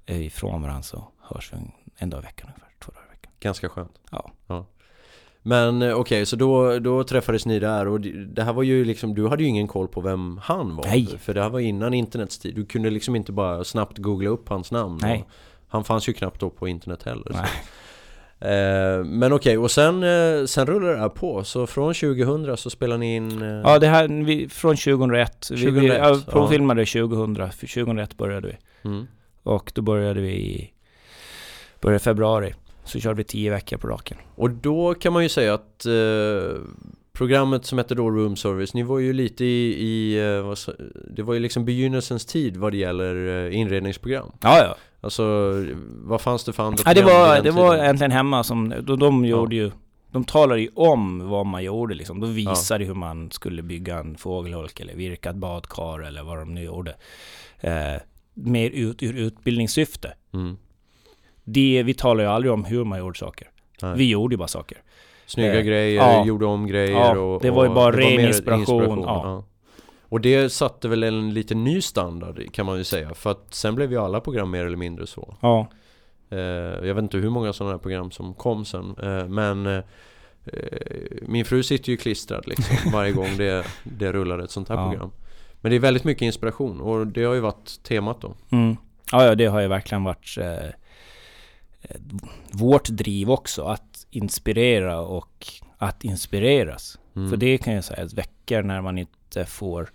[0.07, 2.69] ifrån varandra så hörs vi en, en dag i veckan ungefär.
[2.85, 3.33] Två dagar i veckan.
[3.40, 3.93] Ganska skönt.
[4.11, 4.31] Ja.
[5.47, 9.14] Men eh, okej, så då, då träffades ni där och det här var ju liksom,
[9.14, 10.85] du hade ju ingen koll på vem han var.
[10.85, 11.19] Nej.
[11.19, 12.55] För det här var innan internets tid.
[12.55, 14.99] Du kunde liksom inte bara snabbt googla upp hans namn.
[15.03, 15.25] Nej.
[15.69, 17.25] Han fanns ju knappt då på internet heller.
[17.27, 17.33] så.
[17.33, 17.43] Nej.
[17.43, 17.49] Eh,
[19.05, 21.44] men okej, och sen, eh, sen rullade det här på.
[21.44, 23.42] Så från 2000 så spelade ni in...
[23.42, 25.49] eh, Ja, det här, vi, från 2001.
[25.51, 26.33] Vi, vi 2001, ja, ja.
[26.33, 28.57] provfilmade 2000, för 2001 började vi.
[28.88, 29.07] Mm.
[29.42, 30.70] Och då började vi i
[31.81, 32.55] började februari.
[32.85, 34.16] Så körde vi 10 veckor på raken.
[34.35, 36.61] Och då kan man ju säga att eh,
[37.12, 40.55] programmet som hette då Room Service, ni var ju lite i, i eh,
[41.11, 44.33] det var ju liksom begynnelsens tid vad det gäller eh, inredningsprogram.
[44.40, 44.77] Ja, ja.
[45.05, 45.53] Alltså,
[45.87, 47.87] vad fanns det för andra ja det var, det var tiden?
[47.87, 49.71] äntligen hemma som, då, de gjorde ju
[50.14, 52.21] de talade ju om vad man gjorde liksom.
[52.21, 56.55] De visade hur man skulle bygga en fågelholk eller virka ett badkar eller vad de
[56.55, 56.95] nu gjorde.
[57.61, 57.95] Eh,
[58.35, 60.14] mer ut, ur utbildningssyfte.
[60.35, 60.57] Mm.
[61.45, 63.51] Det, vi talade ju aldrig om hur man gjorde saker.
[63.83, 63.95] Nej.
[63.97, 64.79] Vi gjorde ju bara saker.
[65.27, 66.25] Snygga eh, grejer, ja.
[66.25, 69.45] gjorde om grejer Ja, och, det var ju och bara ren mer inspiration, ja.
[70.14, 73.74] Och det satte väl en lite ny standard kan man ju säga För att sen
[73.74, 75.66] blev ju alla program mer eller mindre så Ja.
[76.31, 76.38] eh,
[76.88, 79.83] Jag vet inte hur många sådana här program som kom sen eh, Men eh,
[81.22, 84.90] Min fru sitter ju klistrad liksom varje gång det, det rullar ett sånt här Ja.
[84.90, 85.11] program
[85.61, 88.77] Men det är väldigt mycket inspiration och det har ju varit temat då Mm.
[89.12, 90.70] Ja, ja, det har ju verkligen varit eh,
[92.53, 93.64] vårt driv också.
[93.64, 95.46] Att inspirera och
[95.79, 96.98] att inspireras.
[97.16, 97.31] Mm.
[97.31, 99.90] För det kan jag säga, veckor när man inte får...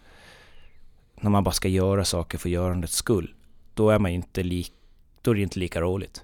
[1.22, 3.34] När man bara ska göra saker för görandets skull.
[3.74, 4.74] Då är man inte lik,
[5.22, 6.24] Då är det inte lika roligt.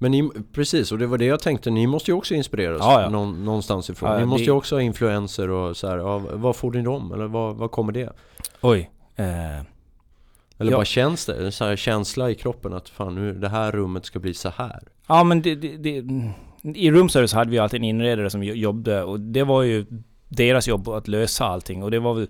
[0.00, 3.02] Men ni, precis, och det var det jag tänkte, ni måste ju också inspireras Ja,
[3.02, 3.08] ja.
[3.08, 4.10] Någon, någonstans ifrån.
[4.12, 7.12] Ja, ni måste ju också ha influenser och så här, ja, var får ni dem?
[7.12, 8.12] Eller var, var kommer det?
[8.60, 8.90] Oj.
[9.16, 9.26] Eh,
[10.58, 11.46] Eller bara känns det?
[11.46, 14.48] En så här känsla i kroppen att fan nu, det här rummet ska bli så
[14.56, 14.82] här.
[15.06, 16.04] ja, men det, det, det,
[16.74, 19.86] I roomservice hade vi alltid en inredare som jo- jobbade och det var ju
[20.28, 22.28] deras jobb att lösa allting och det var väl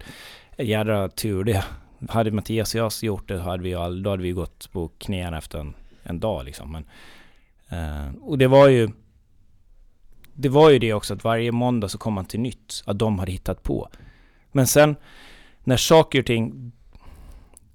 [0.59, 1.65] jädra tur det.
[2.09, 5.39] Hade Mattias och jag gjort det hade vi all, då hade vi gått på knäna
[5.39, 6.73] efter en, en dag liksom.
[6.73, 6.85] Men,
[7.69, 8.89] eh, och det var ju
[10.41, 13.19] det var ju det också att varje måndag så kom man till nytt, att de
[13.19, 13.89] hade hittat på.
[14.53, 14.97] Men sen
[15.65, 16.73] när saker och ting...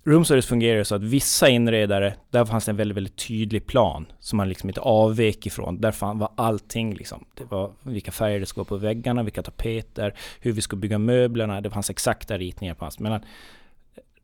[0.06, 4.38] Roomservice fungerar så att vissa inredare, där fanns det en väldigt, väldigt tydlig plan som
[4.38, 5.82] man liksom inte avvek ifrån.
[5.82, 7.26] Där fan var allting liksom.
[7.34, 10.98] Det var vilka färger det skulle vara på väggarna, vilka tapeter, hur vi skulle bygga
[10.98, 11.62] möblerna.
[11.62, 13.24] Det fanns exakta ritningar på allt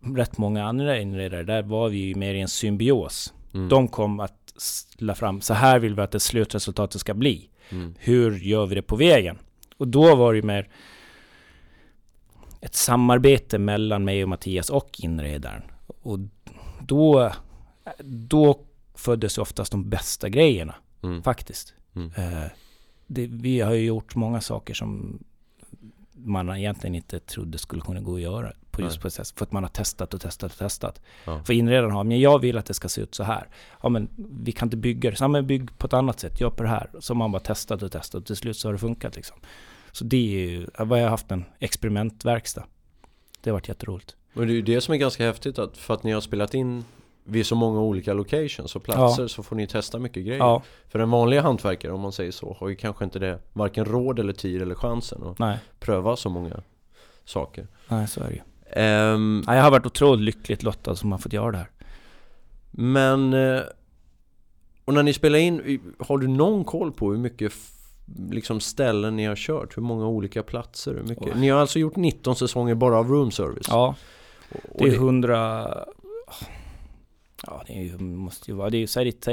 [0.01, 3.33] rätt många andra inredare, där var vi ju mer i en symbios.
[3.53, 3.69] Mm.
[3.69, 4.53] De kom att
[4.97, 7.49] la fram, så här vill vi att det slutresultatet ska bli.
[7.69, 7.95] Mm.
[7.99, 9.37] Hur gör vi det på vägen?
[9.77, 10.69] Och då var det ju mer
[12.61, 15.61] ett samarbete mellan mig och Mattias och inredaren.
[15.87, 16.19] Och
[16.81, 17.31] då,
[17.99, 21.23] då föddes oftast de bästa grejerna, mm.
[21.23, 21.73] faktiskt.
[21.95, 22.07] Mm.
[22.07, 22.47] Uh,
[23.07, 25.19] det, vi har ju gjort många saker som
[26.11, 29.37] man egentligen inte trodde skulle kunna gå att göra på just sätt.
[29.37, 31.01] För att man har testat och testat och testat.
[31.25, 31.43] Ja.
[31.43, 33.47] För inredaren har, men jag vill att det ska se ut så här.
[33.83, 36.41] Ja men vi kan inte bygga det, så, ja, men bygg på ett annat sätt,
[36.41, 36.89] gör på det här.
[36.99, 39.37] Så man bara testat och testat och till slut så har det funkat liksom.
[39.91, 42.63] Så det är ju, vad jag har haft en experimentverkstad.
[43.41, 44.15] Det har varit jätteroligt.
[44.33, 46.53] Och det är ju det som är ganska häftigt att för att ni har spelat
[46.53, 46.83] in
[47.23, 49.27] vid så många olika locations och platser ja.
[49.27, 50.39] så får ni testa mycket grejer.
[50.39, 50.61] Ja.
[50.87, 54.19] För en vanlig hantverkare om man säger så har ju kanske inte det varken råd
[54.19, 55.57] eller tid eller chansen att Nej.
[55.79, 56.61] pröva så många
[57.25, 57.67] saker.
[57.87, 58.41] Nej, så är det ju.
[58.75, 61.69] Um, ja, jag har varit otroligt lyckligt lottad som har fått göra det här.
[62.71, 63.33] Men...
[63.33, 63.61] Eh,
[64.85, 67.53] och när ni spelar in, har du någon koll på hur mycket
[68.29, 69.77] liksom ställen ni har kört?
[69.77, 70.93] Hur många olika platser?
[70.93, 71.37] Hur mycket?
[71.37, 73.67] Ni har alltså gjort 19 säsonger bara av room service?
[73.69, 73.95] Ja.
[74.79, 75.85] Det är 100...
[77.47, 78.69] Ja, det är, måste ju vara...
[78.69, 79.25] Det är, så är det,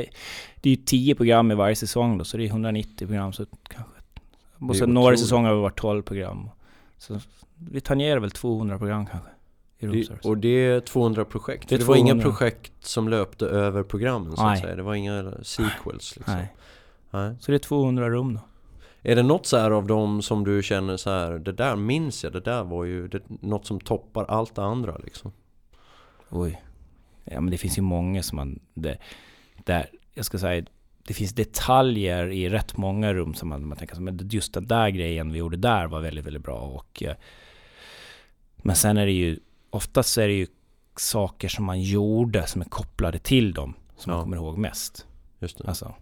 [0.61, 3.33] det är ju 10 program i varje säsong då, så det är 190 program.
[3.33, 3.93] Så kanske...
[4.59, 6.49] Och sen några säsonger har det varit 12 program.
[6.99, 7.21] Så
[7.59, 9.31] vi tangerar väl 200 program kanske.
[9.79, 11.69] Det, och det är 200 projekt?
[11.69, 12.03] Det, det 200.
[12.03, 14.55] var inga projekt som löpte över programmen så Nej.
[14.55, 14.77] att säga?
[14.77, 16.35] Det var inga sequels liksom?
[16.35, 16.55] Nej.
[17.11, 17.35] Nej.
[17.41, 18.41] Så det är 200 rum då?
[19.03, 22.25] Är det något så här av dem som du känner så här, det där minns
[22.25, 25.33] jag, det där var ju det, något som toppar allt det andra liksom?
[26.31, 26.63] Oj.
[27.25, 28.99] Ja men det finns ju många som man, det,
[29.65, 30.65] där, jag ska säga,
[31.07, 34.89] det finns detaljer i rätt många rum som man, man tänker, men just den där
[34.89, 37.15] grejen vi gjorde där var väldigt, väldigt bra och eh,
[38.67, 39.39] men sen är det ju,
[39.71, 40.47] oftast är det ju
[40.97, 44.17] saker som man gjorde som är kopplade till dem som ja.
[44.17, 45.07] man kommer ihåg mest.
[45.39, 45.69] Just det.
[45.69, 45.95] Alltså,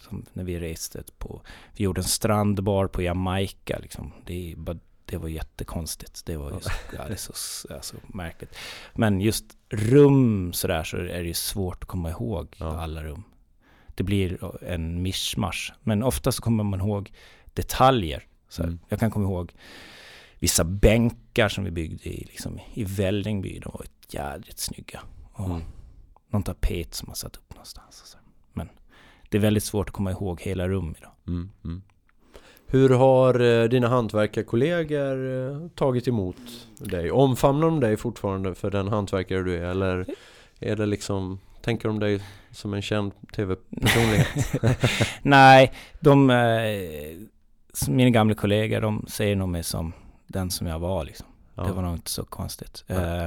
[0.00, 1.42] som när vi reste på,
[1.76, 4.12] vi gjorde en strandbar på Jamaica liksom.
[4.26, 4.56] Det,
[5.04, 6.26] det var jättekonstigt.
[6.26, 8.56] Det var just, ja, det så alltså, märkligt.
[8.94, 12.80] Men just rum sådär så är det ju svårt att komma ihåg ja.
[12.80, 13.24] alla rum.
[13.94, 15.72] Det blir en mischmasch.
[15.82, 17.12] Men ofta så kommer man ihåg
[17.54, 18.26] detaljer.
[18.48, 18.78] Så mm.
[18.88, 19.52] Jag kan komma ihåg
[20.40, 23.58] vissa bänkar som vi byggde i, liksom, i Vällingby.
[23.58, 25.00] De var jädrigt snygga.
[25.32, 25.62] Och mm.
[26.28, 28.16] Någon tapet som man satt upp någonstans.
[28.52, 28.68] Men
[29.28, 31.12] det är väldigt svårt att komma ihåg hela rum idag.
[31.26, 31.82] Mm, mm.
[32.66, 36.36] Hur har eh, dina hantverkarkollegor eh, tagit emot
[36.78, 37.10] dig?
[37.10, 39.62] Omfamnar de dig fortfarande för den hantverkare du är?
[39.62, 40.06] Eller
[40.60, 44.62] är det liksom, tänker de dig som en känd tv-personlighet?
[45.22, 49.92] Nej, de, eh, mina gamla kollegor, de ser nog mig som
[50.30, 51.26] den som jag var liksom.
[51.54, 51.62] Ja.
[51.62, 52.84] Det var nog inte så konstigt.
[52.90, 53.26] Uh,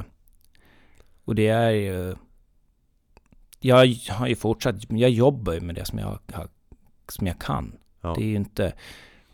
[1.24, 2.16] och det är ju...
[3.60, 3.76] Jag
[4.08, 6.18] har ju fortsatt, jag jobbar ju med det som jag,
[7.08, 7.76] som jag kan.
[8.00, 8.14] Ja.
[8.14, 8.72] Det är ju inte...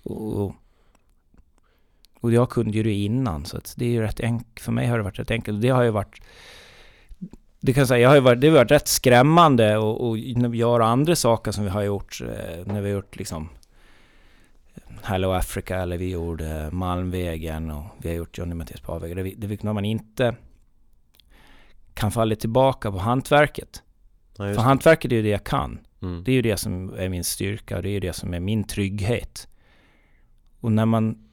[0.02, 0.54] Och,
[2.20, 4.60] och jag kunde ju det innan, så det är ju rätt enkelt.
[4.60, 5.62] För mig har det varit rätt enkelt.
[5.62, 6.22] Det har ju varit...
[7.60, 10.18] Det kan jag säga, jag har ju varit, det har varit rätt skrämmande och, och
[10.54, 13.48] göra andra saker som vi har gjort, eh, när vi har gjort liksom
[15.10, 19.16] Hello Africa eller vi gjorde Malmvägen och vi har gjort Johnny Mattias Pavvägen.
[19.16, 20.34] Det, det är när man inte
[21.94, 23.82] kan falla tillbaka på hantverket.
[24.36, 25.78] Ja, För hantverket är ju det jag kan.
[26.02, 26.24] Mm.
[26.24, 28.40] Det är ju det som är min styrka och det är ju det som är
[28.40, 29.48] min trygghet.
[30.60, 31.28] Och när man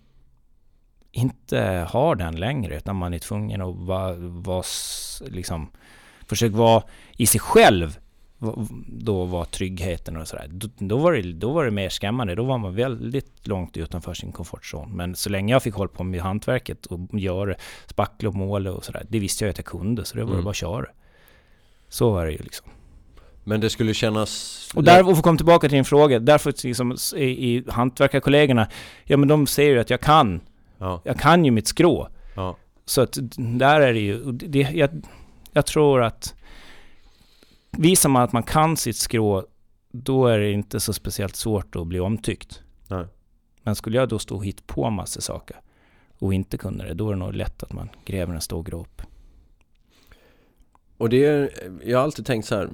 [1.11, 4.63] inte har den längre utan man är tvungen att vara, vara
[5.27, 5.71] liksom,
[6.27, 6.83] försöka vara
[7.17, 7.99] i sig själv
[8.87, 10.47] då var tryggheten och sådär.
[10.49, 12.35] Då, då, var det, då var det mer skrämmande.
[12.35, 14.91] Då var man väldigt långt utanför sin komfortzon.
[14.91, 17.55] Men så länge jag fick hålla på med hantverket och göra
[17.87, 19.05] spackla och måla och sådär.
[19.09, 20.43] Det visste jag att jag kunde, så det var mm.
[20.43, 20.85] bara att köra.
[21.89, 22.67] Så var det ju liksom.
[23.43, 24.71] Men det skulle kännas...
[24.75, 28.67] Och där, och för att komma tillbaka till din fråga, därför liksom i, i hantverkarkollegorna,
[29.03, 30.41] ja men de ser ju att jag kan.
[30.77, 31.01] Ja.
[31.03, 32.07] Jag kan ju mitt skrå.
[32.35, 32.57] Ja.
[32.85, 34.89] Så att där är det ju, det, jag,
[35.53, 36.35] jag tror att
[37.71, 39.45] visar man att man kan sitt skrå,
[39.91, 42.61] då är det inte så speciellt svårt att bli omtyckt.
[42.87, 43.05] Nej.
[43.63, 45.57] Men skulle jag då stå och hitta på massa saker,
[46.19, 49.01] och inte kunde det, då är det nog lätt att man gräver en stor grop.
[50.97, 51.49] Och det är,
[51.83, 52.69] jag har alltid tänkt så här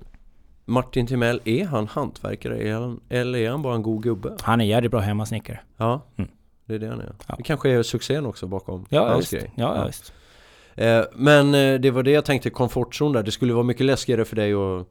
[0.66, 4.38] Martin Timell, är han hantverkare är han, eller är han bara en god gubbe?
[4.42, 5.60] Han är jävligt bra hemmasnickare.
[5.78, 6.32] Ja, Mm.
[6.66, 7.14] det är det han är.
[7.28, 7.36] Ja.
[7.38, 9.52] Det kanske är succén också bakom Ja, hans grej.
[9.56, 10.14] Ja, ja, visst.
[10.76, 13.24] Eh, men eh, det var det jag tänkte, komfortzon där.
[13.24, 14.88] Det skulle vara mycket läskigare för dig att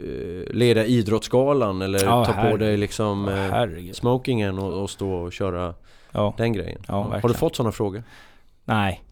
[0.00, 3.96] eh, leda Idrottsgalan eller Ja, ta på herre- dig liksom Herregud.
[3.96, 5.74] smokingen och, och stå och köra
[6.12, 6.82] Ja, den grejen.
[6.88, 8.02] Ja, Har du fått sådana frågor?
[8.64, 9.02] nej.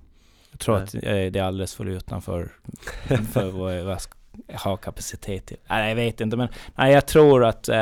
[0.51, 0.83] Jag tror Nej.
[1.27, 2.49] att det är alldeles för utanför
[3.33, 4.14] för vad jag vad jag ska
[4.64, 5.57] ha kapacitet till.
[5.69, 7.77] Nej, jag vet inte men nej, jag tror att eh,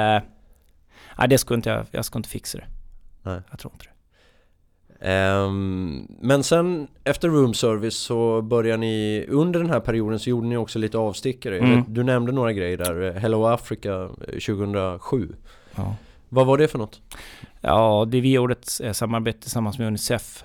[1.19, 2.65] nej, det skulle inte jag, jag skulle inte fixa det.
[3.23, 3.41] Nej.
[3.51, 3.91] Jag tror inte det.
[5.05, 10.47] Ehm, men sen efter room service så började ni, under den här perioden så gjorde
[10.47, 11.59] ni också lite avstickare.
[11.59, 11.77] Mm.
[11.77, 15.35] vet, Du nämnde några grejer där, eh, Hello Africa eh, 2007.
[15.75, 15.97] Ja.
[16.29, 17.01] Vad var det för något?
[17.61, 20.45] Ja, det vi gjorde ett eh, samarbete tillsammans med Unicef.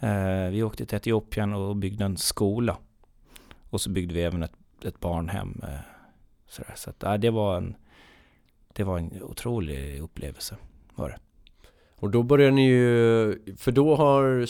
[0.00, 2.76] Eh, vi åkte till Etiopien och byggde en skola.
[3.70, 5.60] Och så byggde vi även ett, ett barnhem.
[5.62, 5.80] Eh,
[6.48, 6.74] sådär.
[6.76, 7.74] Så att, det var en
[8.72, 10.56] det var en otrolig upplevelse.
[10.94, 11.18] Var det.
[12.00, 14.46] Och då började ni ju, för då har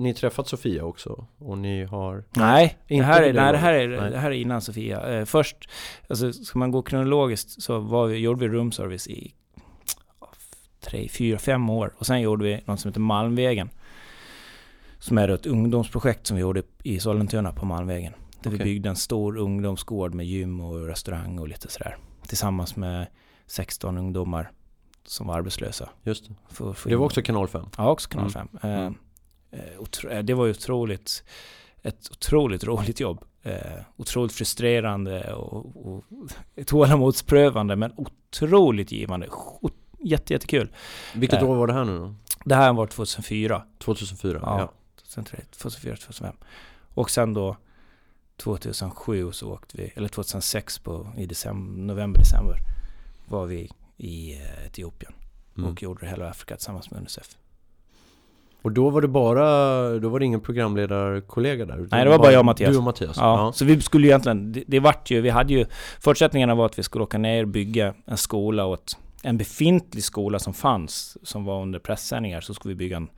[0.00, 3.40] ni träffat Sofia också och ni har Nej, det Inte här, det är, då?
[3.40, 4.10] nej, det, här är, Nej.
[4.10, 5.18] det här är innan Sofia.
[5.18, 5.56] Eh, först,
[6.08, 9.34] alltså ska man gå kronologiskt så var vi, gjorde vi room service i
[10.80, 11.94] tre, fyra, fem år.
[11.98, 13.70] Och sen gjorde vi något som heter Malmvägen.
[14.98, 18.12] Som är ett ungdomsprojekt som vi gjorde i Sollentuna på Malmvägen.
[18.42, 18.64] Där vi Okej.
[18.64, 21.96] byggde en stor ungdomsgård med gym och restaurang och lite sådär.
[22.26, 23.06] Tillsammans med
[23.46, 24.50] 16 ungdomar
[25.04, 25.88] som var arbetslösa.
[26.02, 26.34] Just det.
[26.50, 27.66] För, för Det var också kanal 5.
[27.76, 28.48] Ja, också kanal Mm.
[28.60, 28.70] 5.
[28.70, 28.94] Eh, Mm.
[30.10, 31.24] eh, eh, det var ju otroligt,
[31.82, 33.24] ett otroligt roligt jobb.
[33.42, 33.56] Eh,
[33.96, 36.04] otroligt frustrerande och, och
[36.66, 39.28] tålamodsprövande men otroligt givande.
[39.98, 40.72] Jätte, jättekul.
[41.14, 41.50] Vilket Eh.
[41.50, 42.14] år var det här nu då?
[42.44, 43.62] Det här var 2004.
[43.78, 44.38] 2004?
[44.42, 44.58] Ja.
[44.60, 44.72] Ja.
[44.96, 46.36] 2003, 2004, 2005.
[46.94, 47.56] Och sen då
[48.36, 52.56] 2007 så åkte vi, eller 2006 på, i december, november, december
[53.28, 53.70] var vi
[54.02, 55.12] i eh, Etiopien
[55.58, 55.70] Mm.
[55.70, 57.36] och gjorde hela Afrika tillsammans med Unicef.
[58.62, 59.44] Och då var det bara,
[59.98, 61.88] då var det ingen programledarkollega där?
[61.90, 62.70] Nej, det var bara jag och Mattias.
[62.70, 63.16] Du och Mattias?
[63.16, 65.66] Ja, så vi skulle ju egentligen, det, det vart ju, vi hade ju,
[66.00, 70.38] förutsättningarna var att vi skulle åka ner och bygga en skola åt en befintlig skola
[70.38, 73.08] som fanns, som var under pressändningar, så skulle vi bygga en,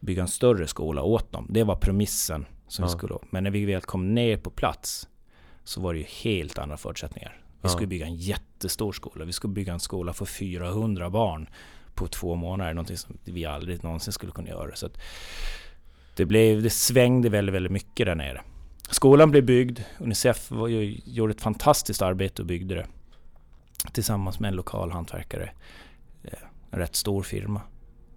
[0.00, 1.46] bygga en större skola åt dem.
[1.50, 2.96] Det var premissen som vi Ja.
[2.98, 5.08] skulle Men när vi väl kom ner på plats
[5.64, 7.40] så var det ju helt andra förutsättningar.
[7.62, 9.24] Vi skulle bygga en jättestor skola.
[9.24, 11.48] Vi skulle bygga en skola för 400 barn
[11.94, 12.74] på två månader.
[12.74, 14.76] Någonting som vi aldrig någonsin skulle kunna göra.
[14.76, 14.88] Så
[16.16, 18.42] det, blev, det svängde väldigt, väldigt mycket där nere.
[18.90, 19.80] Skolan blev byggd.
[19.98, 22.86] Unicef var gjorde ett fantastiskt arbete och byggde det.
[23.92, 25.50] Tillsammans med en lokal hantverkare.
[26.24, 26.32] Eh,
[26.70, 27.60] En rätt stor firma.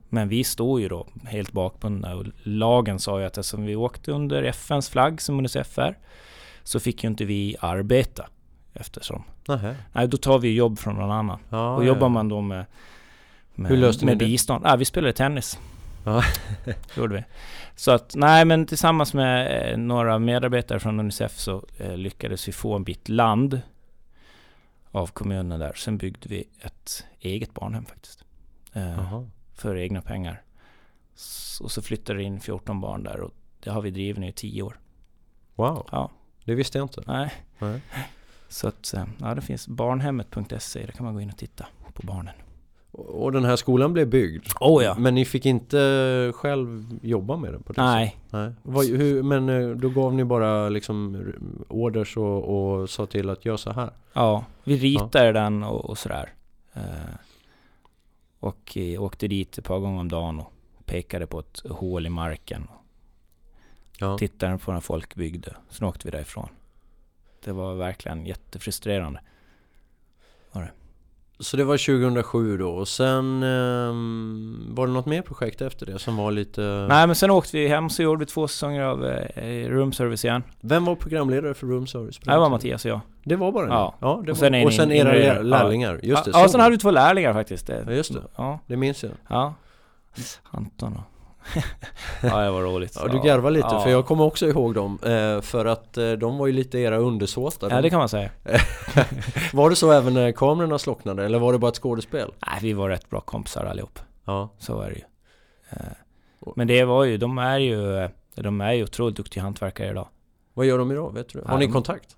[0.09, 4.11] Men vi stod ju då helt bakbundna och lagen sa ju att eftersom vi åkte
[4.11, 5.97] under FNs flagg som Unicef är
[6.63, 8.27] så fick ju inte vi arbeta
[8.73, 9.23] eftersom.
[9.47, 9.75] Nähä.
[9.93, 11.39] Nej, då tar vi jobb från någon annan.
[11.49, 12.09] Ja, och jobbar ja.
[12.09, 12.65] man då med,
[13.55, 14.65] med, Hur löste med bistånd?
[14.67, 15.59] Ja, vi spelade tennis.
[16.05, 16.23] Ja.
[16.97, 17.23] gjorde vi.
[17.75, 22.51] Så att, nej men tillsammans med eh, några medarbetare från Unicef så eh, lyckades vi
[22.51, 23.61] få en bit land
[24.91, 25.73] av kommunen där.
[25.73, 28.23] Sen byggde vi ett eget barnhem faktiskt.
[28.73, 29.21] Eh,
[29.55, 30.41] för egna pengar.
[31.15, 33.31] S- Och så flyttade det in 14 barn där och
[33.63, 34.79] det har vi drivit nu i 10 år.
[35.55, 36.11] Wow, Ja,
[36.45, 37.01] det visste jag inte.
[37.07, 37.33] nej.
[37.59, 37.81] Nej.
[38.51, 42.07] Så att, eh, ja det finns barnhemmet.se, där kan man gå in och titta på
[42.07, 42.33] barnen.
[42.91, 44.45] Och den här skolan blev byggd?
[44.59, 44.95] Oh ja!
[44.97, 48.17] Men ni fick inte själv jobba med den på det Nej?
[48.29, 48.51] Nej.
[48.63, 51.25] Vad, hur, men eh, då gav ni bara liksom
[51.67, 53.89] orders och, och sa till att göra så här?
[54.13, 56.33] Ja, vi ritade den och, och sådär.
[56.73, 56.81] Eh,
[58.39, 60.53] och åkte dit ett par gånger om dagen och
[60.85, 62.67] pekade på ett hål i marken.
[63.99, 64.17] Ja.
[64.17, 65.55] Tittade på när folk byggde.
[65.69, 66.49] Sen åkte vi därifrån.
[67.45, 69.19] Det var verkligen jättefrustrerande.
[71.39, 75.99] Så det var 2007 då och sen ehm, var det något mer projekt efter det
[75.99, 76.61] som var lite...
[76.89, 80.25] Nej men sen åkte vi hem så gjorde vi två säsonger av eh, room service
[80.25, 80.43] igen.
[80.61, 82.19] Vem var programledare för Room Service?
[82.23, 82.49] Det var?
[82.49, 82.99] Mattias och jag.
[83.23, 83.71] Det var bara ni?
[83.71, 83.95] Ja.
[84.01, 86.31] ja det Och var, sen en och sen in- era lärlingar, just det.
[86.33, 86.77] Ja, så sen var hade det.
[86.77, 87.67] vi två lärlingar faktiskt.
[87.67, 88.21] Det, Ja, just det.
[88.35, 89.11] Ja, Det minns jag.
[89.27, 89.53] ja.
[90.51, 91.03] Anton och...
[92.21, 92.97] ja, det var roligt.
[93.01, 93.79] Ja, du garvar lite Ja.
[93.81, 96.97] för jag kommer också ihåg dem eh, För att eh, de var ju lite era
[96.97, 98.29] undersåtar Ja, det kan man säga.
[99.53, 102.31] Var det så även när kamerorna slocknade eller var det bara ett skådespel?
[102.47, 103.99] Nej, vi var rätt bra kompisar allihop.
[104.25, 105.03] Ja, Så är det ju.
[105.69, 105.77] Eh,
[106.55, 110.07] Men det var ju, de är ju, de är ju otroligt duktiga hantverkare idag.
[110.53, 111.13] vad gör de idag?
[111.13, 111.39] Vet du?
[111.45, 112.17] Har Ja, ni kontakt?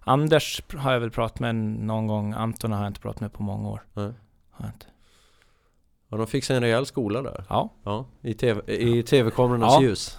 [0.00, 3.42] Anders har jag väl pratat med någon gång, Anton har jag inte pratat med på
[3.42, 3.82] många år.
[3.94, 4.04] Nej.
[4.50, 4.86] Har jag inte.
[6.12, 7.44] Ja, de fick sig en rejäl skola där.
[7.48, 7.72] Ja.
[7.84, 9.82] Ja, i TV TV-kamerornas Ja.
[9.82, 10.16] ljus.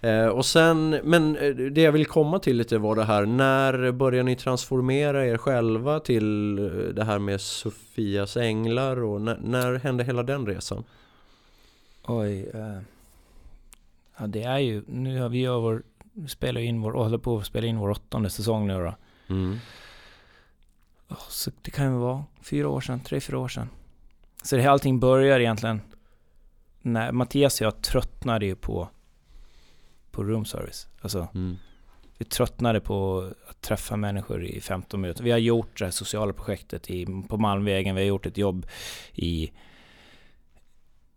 [0.00, 3.92] Eh, och sen, men eh, det jag vill komma till lite var det här, när
[3.92, 9.74] börjar ni transformera er själva till eh, det här med Sofias änglar och när, när
[9.78, 10.84] hände hela den resan?
[12.06, 12.50] Oj.
[12.54, 12.78] Eh,
[14.18, 14.82] ja, det är ju...
[14.86, 15.82] Nu har vi gör vår...
[16.28, 16.92] Spelar in vår...
[16.92, 18.94] Håller på att spela in vår åttonde säsong nu då.
[19.34, 19.58] Mm.
[21.28, 23.68] Så det kan ju vara fyra år sedan, tre, fyra år sedan.
[24.42, 25.80] Så det här allting börjar egentligen
[26.82, 28.88] när Mattias och jag tröttnade ju på,
[30.10, 30.88] på room service.
[31.00, 31.56] Alltså, Mm.
[32.18, 35.24] vi tröttnade på att träffa människor i 15 minuter.
[35.24, 38.66] Vi har gjort det här sociala projektet i, på Malmvägen, vi har gjort ett jobb
[39.12, 39.50] i,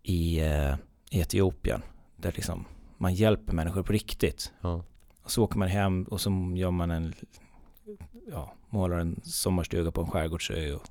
[0.03, 0.75] i, eh,
[1.09, 1.81] i Etiopien.
[2.15, 2.65] Där liksom
[2.97, 4.51] man hjälper människor på riktigt.
[4.61, 4.83] Ja.
[5.23, 7.13] Och så åker man hem och så gör man en,
[8.31, 10.87] ja, målar en sommarstuga på en skärgårdsö och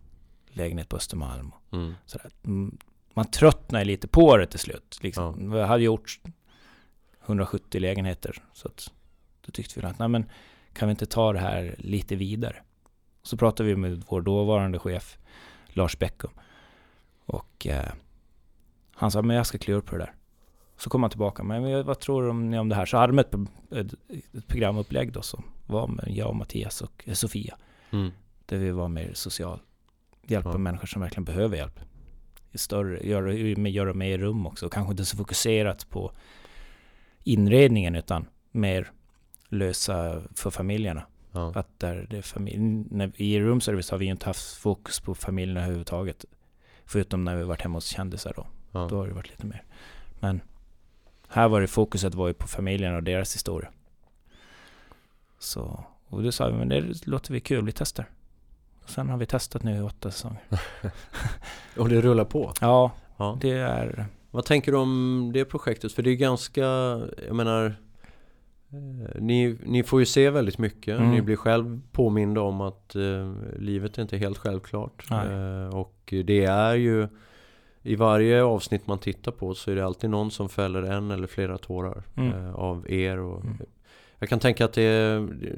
[0.53, 1.53] lägenhet på Östermalm.
[1.73, 1.95] Mm.
[2.07, 2.31] sådär.
[2.45, 2.79] Mm,
[3.15, 4.99] Man tröttnar lite på det till slut.
[5.03, 5.53] Liksom.
[5.53, 6.21] Vi hade gjort
[7.27, 8.43] 170 lägenheter.
[8.53, 8.93] Så att
[9.47, 10.31] då tyckte vi att, nej men
[10.73, 12.57] kan vi inte ta det här lite vidare?
[13.23, 15.19] Så pratade vi med vår dåvarande chef
[15.67, 16.31] Lars Bäckum.
[17.25, 17.93] Och eh,
[18.95, 20.15] han sa, men jag ska klura på det där.
[20.77, 22.87] Så kom han tillbaka, men vad tror ni om det här?
[22.87, 23.35] Så hade de ett,
[23.71, 23.95] ett,
[24.33, 27.59] ett programupplägg då som var med jag och Mattias och eh, Sofia.
[27.91, 28.11] Mm.
[28.47, 29.59] Där vi var mer social.
[30.27, 30.59] Hjälpa Ja.
[30.59, 31.81] människor som verkligen behöver hjälp.
[32.53, 33.33] I större, göra,
[33.69, 34.69] göra mer rum också.
[34.69, 36.13] Kanske inte så fokuserat på
[37.25, 38.91] inredningen utan mer
[39.49, 41.07] lösa för familjerna.
[41.33, 41.53] Ja.
[41.55, 42.59] Att där det är familj,
[42.91, 46.25] när, I room service har vi inte haft fokus på familjerna överhuvudtaget.
[46.85, 48.47] Förutom när vi varit hemma hos kändisar då.
[48.73, 48.87] Ja.
[48.91, 49.63] Då har det varit lite mer.
[50.21, 50.41] Men
[51.29, 53.71] här var det fokuset var ju på familjerna och deras historia.
[55.39, 58.07] Så, och då sa vi, men det låter vi kul, vi testar.
[58.87, 60.41] Sen har vi testat nu i åtta säsonger.
[61.79, 62.53] Och det rullar på?
[62.61, 63.39] Ja, Ja.
[63.41, 64.07] det är...
[64.31, 65.93] Vad tänker du om det projektet?
[65.93, 66.61] För det är ganska,
[67.27, 67.67] jag menar
[68.73, 70.99] eh, ni, ni får ju se väldigt mycket.
[70.99, 71.11] Mm.
[71.11, 75.11] Ni blir själv påminda om att eh, livet är inte helt självklart.
[75.11, 77.09] Eh, och det är ju
[77.83, 81.27] i varje avsnitt man tittar på så är det alltid någon som fäller en eller
[81.27, 82.33] flera tårar Mm.
[82.47, 83.19] eh, av er.
[83.19, 83.57] Och, Mm.
[84.19, 84.83] Jag kan tänka att det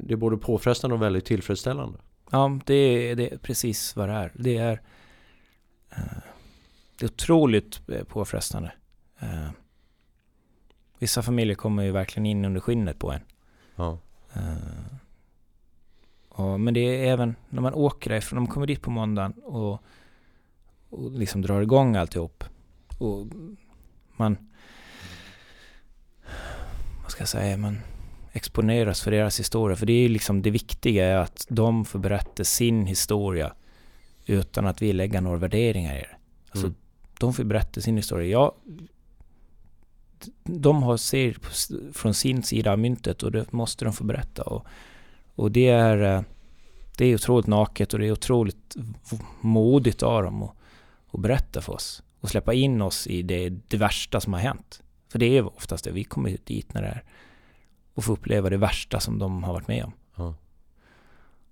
[0.03, 1.99] det är både påfrestande och väldigt tillfredsställande.
[2.35, 4.31] Ja, det är, det är precis vad det är.
[4.35, 4.81] Det är,
[5.89, 6.17] eh,
[6.99, 8.71] det är otroligt eh, påfrestande.
[9.19, 9.49] Eh,
[10.99, 13.21] vissa familjer kommer ju verkligen in under skinnet på en.
[13.75, 13.99] Ja.
[16.29, 19.83] Och, men det är även när man åker därifrån, de kommer dit på måndagen och,
[20.89, 22.43] och liksom drar igång alltihop.
[22.97, 23.27] Och
[24.17, 24.37] man,
[27.01, 27.79] vad ska jag säga, man
[28.35, 29.75] exponeras för deras historia.
[29.75, 33.53] För det är ju liksom det viktiga är att de får berätta sin historia
[34.25, 36.15] utan att vi lägger några värderingar i det.
[36.49, 36.77] Alltså, Mm.
[37.19, 38.27] de får berätta sin historia.
[38.27, 38.53] Jag,
[40.43, 41.37] de har ser
[41.93, 44.43] från sin sida av myntet och det måste de få berätta.
[44.43, 44.65] Och,
[45.35, 46.21] och det är eh,
[46.97, 48.75] det är otroligt naket och det är otroligt
[49.41, 50.55] modigt av dem att,
[51.11, 52.03] att berätta för oss.
[52.19, 54.81] Och släppa in oss i det, det värsta som har hänt.
[55.09, 57.03] För det är oftast det, vi kommer dit när det är
[57.95, 59.93] och får uppleva det värsta som de har varit med om.
[60.15, 60.33] Ja.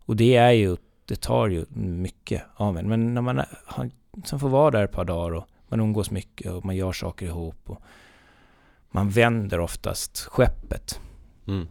[0.05, 2.89] Och det är ju, det tar ju mycket av en.
[2.89, 3.89] Men när man har,
[4.25, 7.25] sen får vara där ett par dagar och man umgås mycket och man gör saker
[7.25, 7.81] ihop och
[8.91, 10.99] man vänder oftast skeppet.
[11.47, 11.67] Mm.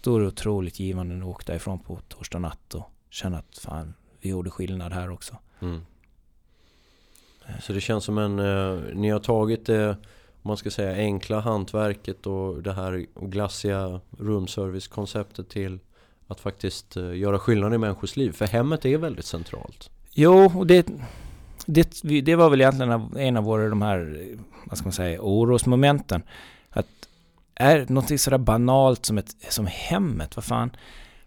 [0.00, 3.94] Då är det otroligt givande att åka därifrån på torsdag natt och känna att fan,
[4.20, 5.38] vi gjorde skillnad här också.
[5.60, 5.80] Mm.
[7.60, 9.96] Så det känns som en, eh, ni har tagit det, om
[10.44, 15.78] man ska säga enkla hantverket och det här glassiga roomservice-konceptet till
[16.28, 18.32] att faktiskt eh, göra skillnad i människors liv.
[18.32, 19.90] För hemmet är väldigt centralt.
[20.10, 20.86] Jo, och det,
[21.66, 24.28] det, det var väl egentligen en av våra de här,
[24.66, 26.22] vad ska man säga, orosmomenten.
[26.70, 26.86] Att
[27.54, 30.70] är någonting sådär banalt som, ett, som hemmet, vad fan,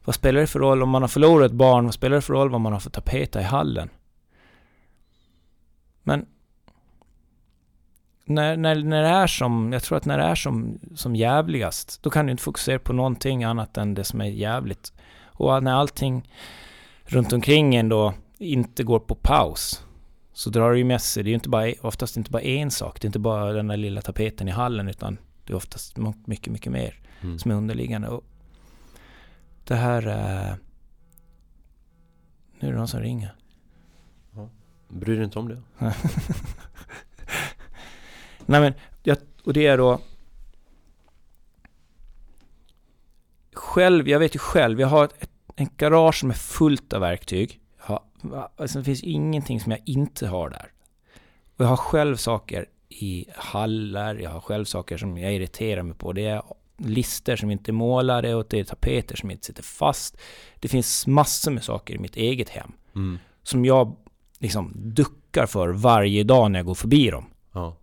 [0.06, 1.86] vad spelar det för roll om man har förlorat ett barn?
[1.86, 3.90] Vad spelar det för roll vad man har för tapeter i hallen?
[6.04, 6.26] Men
[8.28, 12.04] när, när, när det är som, jag tror att när det är som, som jävligast,
[12.04, 14.94] då kan du inte fokusera på någonting annat än det som är jävligt.
[15.26, 16.32] Och när allting
[17.06, 19.84] runt omkring en då inte går på paus
[20.34, 22.72] så drar det ju med sig, det är ju inte bara, oftast inte bara en
[22.72, 25.98] sak, det är inte bara den där lilla tapeten i hallen utan det är oftast
[26.26, 27.40] mycket, mycket mer Mm.
[27.40, 28.08] som är underliggande.
[28.08, 28.24] Och
[29.64, 30.08] det här...
[30.08, 30.56] Eh,
[32.60, 33.36] nu är det någon som ringer.
[34.90, 35.62] Bryr dig inte om det?
[38.48, 38.74] Nej men,
[39.04, 40.00] jag, och det är då...
[43.54, 47.02] Själv, jag vet ju själv, jag har ett, ett, en garage som är fullt av
[47.02, 47.60] verktyg.
[47.80, 50.72] Jag har, alltså det finns ingenting som jag inte har där.
[51.58, 55.96] Och jag har själv saker i hallar, jag har själv saker som jag irriterar mig
[55.98, 56.14] på.
[56.14, 56.42] Det är
[56.78, 60.18] lister som inte är målade och det är tapeter som inte sitter fast.
[60.60, 63.20] Det finns massor med saker i mitt eget hem Mm.
[63.44, 63.96] som jag
[64.40, 67.26] liksom duckar för varje dag när jag går förbi dem.
[67.52, 67.76] Ja.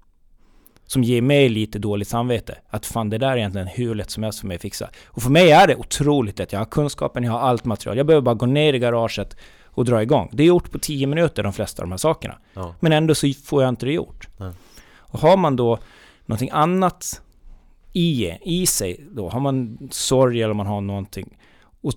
[0.87, 2.59] Som ger mig lite dåligt samvete.
[2.69, 4.91] Att fan det där är egentligen hur lätt som helst för mig att fixa.
[5.07, 6.53] Och för mig är det otroligt lätt.
[6.53, 7.97] Jag har kunskapen, jag har allt material.
[7.97, 10.31] Jag behöver bara gå ner i garaget och dra igång.
[10.33, 12.39] Det är gjort på 10 minuter de flesta av de här sakerna.
[12.55, 12.75] Ja.
[12.81, 14.29] Men ändå så får jag inte det gjort.
[14.37, 14.53] Nej.
[14.99, 15.79] Och har man då
[16.27, 17.23] någonting annat
[17.93, 21.39] i, i sig då, har man sorg eller man har någonting
[21.81, 21.93] och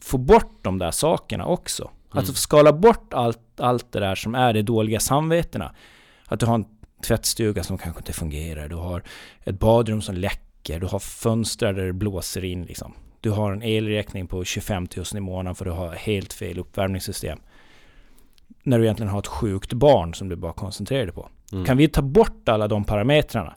[0.00, 1.82] få bort de där sakerna också.
[1.82, 2.18] Mm.
[2.18, 5.74] Alltså skala bort allt, allt det där som är de dåliga samvetena.
[6.26, 6.64] Att du har en
[7.00, 9.02] tvättstuga som kanske inte fungerar, du har
[9.44, 12.94] ett badrum som läcker, du har fönster där det blåser in liksom.
[13.20, 17.38] Du har en elräkning på 25 000 i månaden för du har helt fel uppvärmningssystem.
[18.62, 21.28] När du egentligen har ett sjukt barn som du bara koncentrerar dig på.
[21.52, 21.64] Mm.
[21.64, 23.54] Kan vi ta bort alla de parametrarna,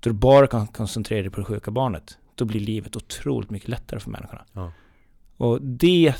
[0.00, 3.68] då du bara kan koncentrera dig på det sjuka barnet, då blir livet otroligt mycket
[3.68, 4.44] lättare för människorna.
[4.52, 4.72] Ja.
[5.36, 6.14] Och det,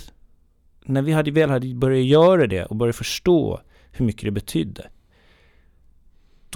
[0.84, 4.90] när vi hade väl hade börjat göra det och börjat förstå hur mycket det betydde,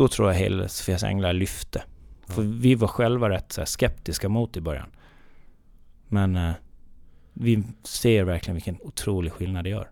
[0.01, 1.83] då tror jag hela Sofias Änglar lyfte.
[2.27, 4.89] För vi var själva rätt så skeptiska mot i början.
[6.09, 6.53] Men eh,
[7.33, 9.91] vi ser verkligen vilken otrolig skillnad det gör.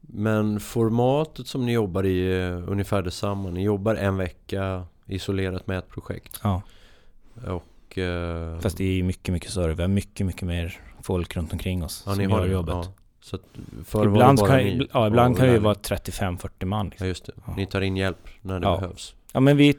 [0.00, 3.50] Men formatet som ni jobbar i är ungefär detsamma.
[3.50, 6.40] Ni jobbar en vecka isolerat med ett projekt.
[6.42, 6.62] Ja.
[7.46, 7.98] Och...
[7.98, 9.74] Eh, Fast det är ju mycket, mycket större.
[9.74, 12.74] Vi har mycket, mycket mer folk runt omkring oss ja, som ni gör jobbet.
[12.74, 12.92] Ja.
[13.24, 13.42] Så att
[13.84, 16.88] förr var det Ibland, bara kan, ni ja, ibland kan det ju vara 35-40 man.
[16.88, 17.04] Liksom.
[17.06, 17.32] Ja just det.
[17.46, 17.54] Ja.
[17.56, 18.76] Ni tar in hjälp när det Ja.
[18.80, 19.14] behövs.
[19.32, 19.74] Ja men vi...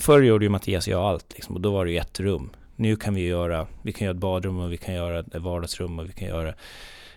[0.00, 2.50] Förr gjorde ju Mattias och jag allt liksom, och då var det ju ett rum.
[2.76, 5.98] Nu kan vi göra, vi kan göra ett badrum och vi kan göra ett vardagsrum
[5.98, 6.54] och vi kan göra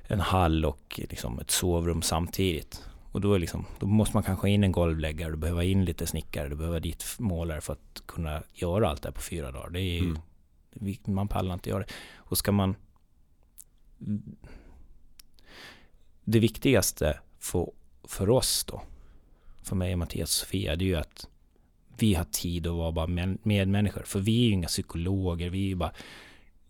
[0.08, 2.82] en hall och liksom ett sovrum samtidigt.
[3.12, 6.06] Och då, liksom, då måste man kanske ha in en golvläggare, du behöver in lite
[6.08, 9.70] snickare, du behöver dit målare för att kunna göra allt det här på fyra dagar.
[9.70, 10.16] Det är ju,
[10.82, 10.97] Mm.
[11.04, 11.93] man pallar inte göra det.
[12.16, 12.76] Och ska man...
[16.24, 17.72] Det viktigaste för,
[18.04, 18.82] för oss då,
[19.62, 21.28] för mig och Mattias och Sofia, det är ju att
[21.97, 24.04] vi har tid att vara bara män- medmänniskor.
[24.04, 25.91] För vi är ju inga psykologer, vi är ju bara...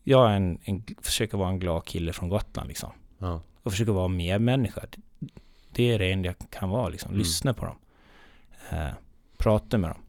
[0.04, 2.92] Jag är en, en, försöker vara en glad kille från Gotland liksom.
[3.18, 3.42] Ja.
[3.64, 4.82] Och försöker vara medmänniska.
[5.72, 7.10] Det är det enda jag kan vara liksom.
[7.10, 7.20] Mm.
[7.20, 7.76] Lyssna på dem.
[8.70, 8.94] Eh,
[9.38, 10.02] prata med dem.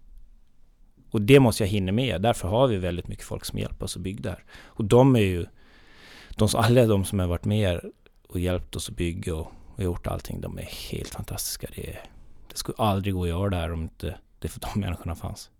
[1.11, 2.22] Och det måste jag hinna med.
[2.22, 4.45] Därför har vi väldigt mycket folk som hjälper oss att bygga det här.
[4.62, 5.47] Och de är ju...
[6.37, 7.80] De, alla de som har varit med
[8.28, 11.66] och hjälpt oss att bygga och, och gjort allting, de är helt fantastiska.
[11.76, 11.99] Det,
[12.49, 15.51] det skulle aldrig gå att göra det här om inte det för de människorna fanns.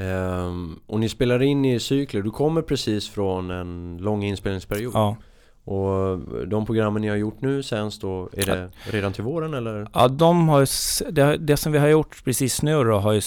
[0.00, 2.22] Ehm, och ni spelar in i cykler.
[2.22, 4.94] Du kommer precis från en lång inspelningsperiod.
[4.94, 5.16] Ja.
[5.64, 9.88] Och de programmen ni har gjort nu sänds då, är det redan till våren eller?
[9.94, 10.66] Ja, de har ju,
[11.10, 13.20] det, det som vi har gjort precis nu då har ju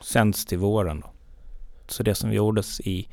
[0.00, 1.10] sänds till våren då.
[1.88, 3.08] Så det som gjordes i,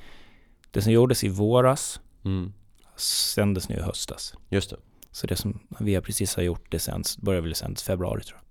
[0.75, 2.53] det som gjordes i våras Mm,
[2.95, 4.33] sändes nu i höstas.
[4.49, 4.75] just det.
[5.11, 8.39] Så det som vi precis har gjort, det sänds, börjar väl sändas i februari tror
[8.39, 8.45] jag.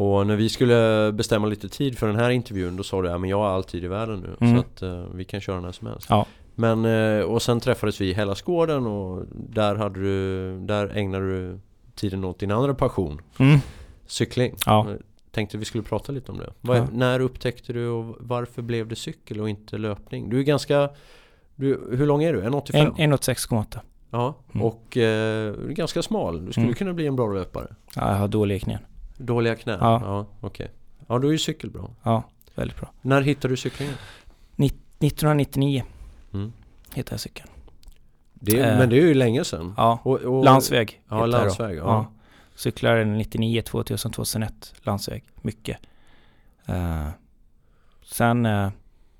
[0.00, 3.18] Och när vi skulle bestämma lite tid för den här intervjun då sa du ja
[3.18, 4.54] men jag har all tid i världen nu Mm.
[4.56, 6.06] så att eh, vi kan köra när som helst.
[6.10, 6.26] Ja.
[6.54, 11.60] Men, eh, och sen träffades vi i Hellasgården och där hade du, där ägnade du
[11.94, 13.58] tiden åt din andra passion, Mm.
[14.06, 14.54] cykling.
[14.66, 14.86] Ja.
[14.90, 14.98] Jag
[15.30, 16.52] Tänkte vi skulle prata lite om det.
[16.60, 16.86] Vad, Ja.
[16.92, 20.30] När upptäckte du och varför blev det cykel och inte löpning?
[20.30, 20.90] Du är ganska,
[21.56, 22.42] du, hur lång är du?
[22.42, 22.76] 1,85?
[22.98, 23.80] En- 1,86,8.
[24.10, 24.66] Ja, Mm.
[24.66, 26.46] och eh, du är ganska smal.
[26.46, 26.74] Du skulle Mm.
[26.74, 27.66] kunna bli en bra löpare.
[27.96, 28.78] Ja, jag har dåliga knän.
[29.16, 29.78] Dåliga knän?
[29.80, 30.00] Ja.
[30.04, 30.70] Ja, okej.
[31.08, 31.90] Ja, då är ju cykel bra.
[32.02, 32.22] Ja,
[32.54, 32.90] väldigt bra.
[33.02, 33.94] När hittade du cyklingen?
[34.98, 35.82] 1999
[36.34, 36.52] Mm.
[36.94, 37.48] hittade jag cykeln.
[38.34, 38.78] Det, Eh.
[38.78, 39.74] men det är ju länge sedan.
[39.76, 41.00] Ja, Och, och, landsväg.
[41.08, 41.78] Ja, landsväg.
[41.78, 41.82] Ja.
[41.82, 42.06] Ja.
[42.54, 44.74] Cyklar 99, 2000, 2001.
[44.82, 45.24] Landsväg.
[45.42, 45.78] Mycket.
[46.66, 47.08] Eh,
[48.04, 48.46] sen...
[48.46, 48.70] eh,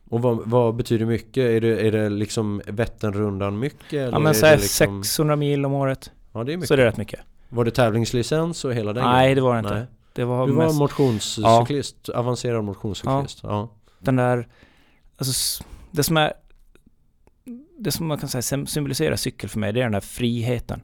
[0.08, 1.36] Och vad, vad betyder mycket?
[1.36, 3.92] Är det, är det liksom Vätternrundan mycket?
[3.92, 6.10] Eller ja men är såhär liksom, 600 mil om året.
[6.32, 6.68] Ja, det är mycket.
[6.68, 7.20] Så det är rätt mycket.
[7.48, 9.74] Var det tävlingslicens och hela den Nej, det var det inte.
[9.74, 9.86] Nej.
[10.12, 13.40] Det var Du var mest motionscyklist, avancerad motionscyklist.
[13.42, 13.68] Ja.
[13.98, 14.48] den där...
[15.16, 16.32] Alltså, det som är...
[17.78, 20.82] Det som man kan säga sym- symboliserar cykel för mig, det är den där friheten.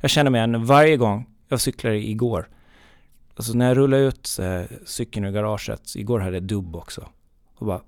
[0.00, 2.48] Jag känner mig igen varje gång jag cyklade igår.
[3.36, 7.08] Alltså när jag rullade ut eh, cykeln ur garaget, igår hade jag dubb också.
[7.56, 7.80] Och bara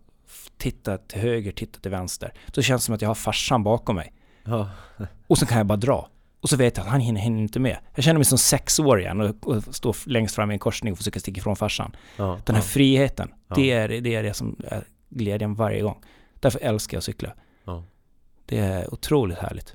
[0.57, 2.33] titta till höger, titta till vänster.
[2.47, 4.13] Då känns det som att jag har farsan bakom mig.
[4.45, 4.71] Ja.
[5.27, 6.09] Och så kan jag bara dra.
[6.41, 7.79] Och så vet jag att han hinner, hinner inte med.
[7.95, 10.99] Jag känner mig som sexårig igen och, och står längst fram i en korsning och
[10.99, 11.97] försöker sticka ifrån farsan.
[12.17, 12.41] Ja.
[12.45, 13.55] Den här friheten, Ja.
[13.57, 16.05] det, är, det är det som är glädjen varje gång.
[16.41, 17.33] Därför älskar jag att cykla.
[18.47, 19.75] Det är otroligt härligt.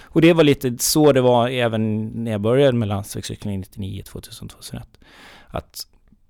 [0.00, 4.48] Och det var lite så det var även när jag började med landsvägscykling 99, 2000,
[4.48, 4.88] 2001.
[5.46, 5.86] Att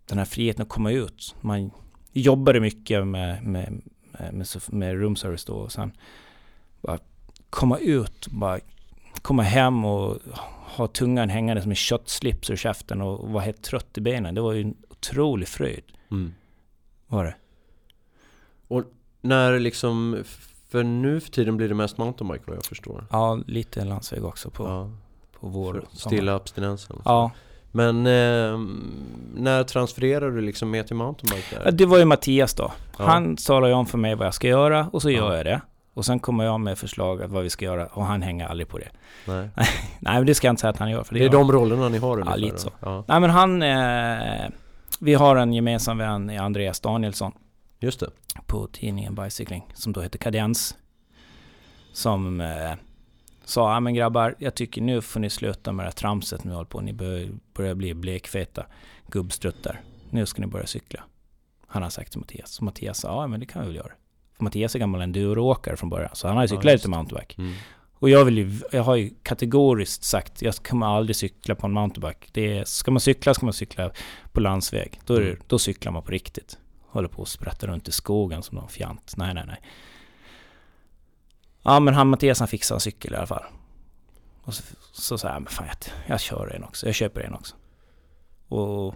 [0.06, 1.34] den här friheten att komma ut.
[1.40, 1.70] Man
[2.12, 5.92] jobbade mycket med, med, med, med, room service då och sen
[6.80, 6.98] bara
[7.50, 8.60] komma ut, bara
[9.22, 10.18] komma hem och
[10.76, 14.34] ha tungan hängande som en köttslips ur käften och vara helt trött i benen.
[14.34, 15.84] Det var ju en otrolig fröjd.
[16.10, 16.34] Mm.
[17.06, 17.34] Var det.
[19.20, 20.24] När liksom,
[20.68, 23.06] för nu för tiden blir det mest mountainbike vad jag förstår.
[23.10, 24.90] Ja, lite landsväg också på, Ja,
[25.40, 27.00] på vår stilla abstinensen.
[27.04, 27.30] Ja,
[27.74, 28.58] Men eh,
[29.34, 31.72] när transfererar du liksom mer till mountainbike Ja, där?
[31.72, 32.72] det var ju Mattias då.
[32.98, 33.04] Ja.
[33.04, 35.16] Han talar ju om för mig vad jag ska göra och så Ja.
[35.18, 35.60] gör jag det.
[35.94, 38.78] Och sen kommer jag med förslag vad vi ska göra och han hänger aldrig på
[38.78, 38.88] det.
[39.26, 39.48] Nej.
[40.00, 41.04] Nej men det ska jag inte säga att han gör.
[41.04, 42.36] För det, Det är gör de rollerna ni har ungefär?
[42.38, 42.58] lite då?
[42.58, 42.70] så.
[42.80, 43.62] Ja, Nej men han...
[43.62, 44.48] Eh,
[45.00, 47.32] vi har en gemensam vän, Andreas Danielsson,
[47.80, 48.10] just det.
[48.46, 50.76] på tidningen Bicycling, som då heter Kadens.
[51.92, 52.72] Som eh,
[53.44, 56.52] sa, ja men grabbar, jag tycker nu får ni sluta med det här tramset ni
[56.52, 56.80] håller på.
[56.80, 58.66] Ni bör, börjar bli blekfeta
[59.08, 59.80] gubbstruttar.
[60.10, 61.04] Nu ska ni börja cykla.
[61.66, 62.58] Han har sagt till Mattias.
[62.58, 63.92] Och Mattias sa, ja men det kan vi väl göra.
[64.36, 66.90] För Mattias är gammal enduroåkare från början, så han har ju Ja, cyklat just lite
[66.96, 67.34] mountainbike.
[67.42, 67.54] Mm.
[67.94, 71.72] Och jag vill ju, jag har ju kategoriskt sagt, jag kommer aldrig cykla på en
[71.72, 72.26] mountainbike.
[72.32, 73.90] Det är, ska man cykla ska man cykla
[74.32, 75.00] på landsväg.
[75.06, 75.38] Då, det, Mm.
[75.46, 76.58] då cyklar man på riktigt.
[76.88, 79.12] Håller på och sprättar runt i skogen som någon fjant.
[79.16, 79.60] Nej, nej, nej.
[81.62, 83.44] Ja, men han Mattias han fixade en cykel i alla fall.
[84.42, 86.86] Och så, så sa jag, men fan jag, jag kör en också.
[86.86, 87.56] Jag köper en också.
[88.48, 88.94] Och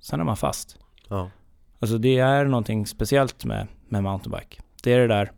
[0.00, 0.78] sen är man fast.
[1.08, 1.30] Ja.
[1.78, 4.62] Alltså det är någonting speciellt med, med mountainbike.
[4.82, 5.32] Det är det där...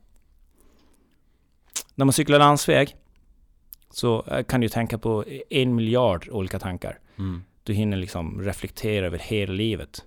[1.95, 2.97] När man cyklar landsväg
[3.91, 6.99] så eh, kan du tänka på en miljard olika tankar.
[7.19, 7.43] Mm.
[7.63, 10.05] Du hinner liksom reflektera över hela livet.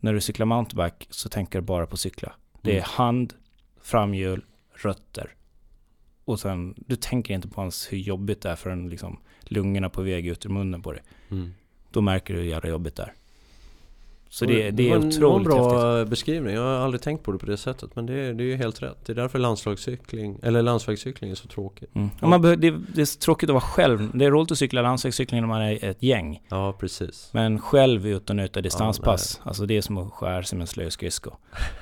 [0.00, 2.32] När du cyklar mountainbike så tänker du bara på cykla.
[2.62, 2.84] Det är Mm.
[2.86, 3.34] hand,
[3.80, 4.44] framhjul,
[4.74, 5.34] rötter.
[6.24, 10.02] Och sen, du tänker inte på ens hur jobbigt det är förrän liksom lungorna på
[10.02, 11.02] väg ut ur munnen på dig.
[11.30, 11.54] Mm.
[11.90, 13.12] Då märker du hur jävla jobbigt det är.
[14.28, 15.70] Så det, det är en- otroligt en häftigt.
[15.70, 16.54] bra beskrivning.
[16.54, 17.96] Jag har aldrig tänkt på det på det sättet.
[17.96, 18.98] Men det är, det är ju helt rätt.
[19.06, 21.94] Det är därför landslagscykling, eller landsvägscykling är så tråkigt.
[21.94, 22.08] Mm.
[22.20, 24.10] Ja, man behöver, det, det är tråkigt att vara själv.
[24.14, 26.42] Det är roligt att cykla landsvägscykling när man är ett gäng.
[26.48, 27.30] Ja, precis.
[27.32, 30.66] Men själv ut och nöta distanspass, alltså det är som att skära sig med en
[30.66, 31.30] slö skridsko.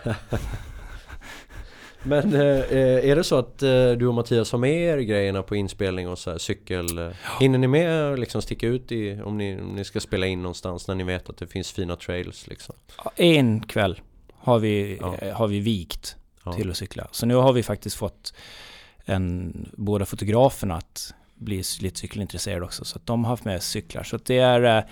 [2.05, 5.43] Men eh, eh, är det så att eh, du och Mattias har med er grejerna
[5.43, 6.99] på inspelning och så här, cykel?
[6.99, 7.09] Eh,
[7.41, 10.43] hinner ni med att liksom sticka ut i, om ni, om ni ska spela in
[10.43, 12.75] någonstans när ni vet att det finns fina trails liksom?
[13.17, 14.01] En kväll
[14.35, 15.17] har vi, Ja.
[15.19, 16.53] eh, har vi vikt Ja.
[16.53, 17.09] till att cykla.
[17.13, 18.35] Så nu har vi faktiskt fått
[19.05, 22.85] en, båda fotograferna att bli lite cykelintresserade också.
[22.85, 24.03] Så att de har haft med cyklar.
[24.03, 24.85] Så att det är eh,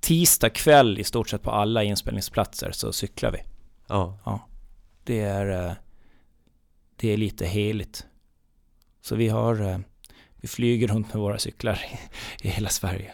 [0.00, 3.38] tisdag kväll i stort sett på alla inspelningsplatser så cyklar vi.
[3.88, 4.18] Ja.
[5.04, 5.74] Det är,
[6.96, 8.06] det är lite heligt.
[9.00, 9.78] Så vi har, eh,
[10.36, 11.80] vi flyger runt med våra cyklar
[12.42, 13.12] i, i hela Sverige.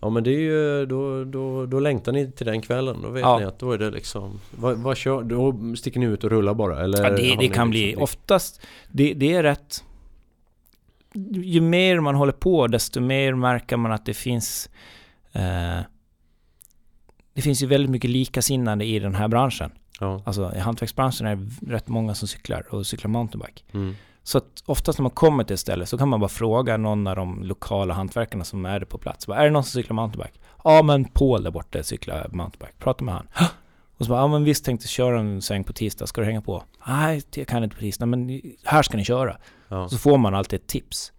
[0.00, 3.02] Ja men det är ju, då, då, då längtar ni till den kvällen.
[3.02, 3.38] Då vet Ja.
[3.38, 6.54] ni att då är det liksom, vad, vad kör, då sticker ni ut och rullar
[6.54, 6.80] bara?
[6.84, 8.60] Eller Ja, det, det kan liksom, bli, oftast,
[8.92, 9.84] det, det är rätt...
[11.34, 14.70] Ju mer man håller på, desto mer märker man att det finns...
[15.32, 15.80] Eh,
[17.34, 19.70] det finns ju väldigt mycket likasinnande i den här branschen.
[20.04, 20.22] Ja.
[20.24, 23.62] Alltså i hantverksbranschen är det rätt många som cyklar och cyklar mountainbike.
[23.72, 23.96] Mm.
[24.22, 27.06] Så att oftast när man kommer till ett ställe så kan man bara fråga någon
[27.06, 29.26] av de lokala hantverkarna som är på plats.
[29.26, 30.38] Bara, är det någon som cyklar mountainbike?
[30.64, 32.72] Ja men Paul där borta cyklar mountainbike.
[32.78, 33.26] Prata med han.
[33.98, 36.42] Och så bara, ja men visst tänkte köra en sväng på tisdag, ska du hänga
[36.42, 36.64] på?
[36.86, 39.36] Nej, jag kan inte på tisdag, men här ska ni köra.
[39.68, 39.88] Ja.
[39.88, 41.12] Så får man alltid ett tips.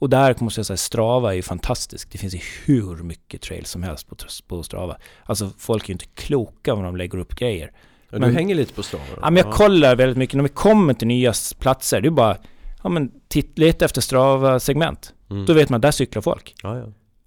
[0.00, 2.10] Och där måste jag säga, Strava är ju fantastiskt.
[2.12, 4.16] Det finns ju hur mycket trail som helst på,
[4.46, 4.96] på Strava.
[5.24, 7.72] Alltså folk är ju inte kloka när de lägger upp grejer.
[8.10, 8.98] Ja, Men- du hänger lite på då?
[9.22, 10.36] Ja, men jag kollar väldigt mycket.
[10.36, 12.36] När vi kommer till nya platser, det är bara...
[12.82, 15.12] Ja men titt, leta efter Strava-segment.
[15.30, 15.46] Mm.
[15.46, 16.54] Då vet man där cyklar folk.
[16.62, 16.84] Ja, ja.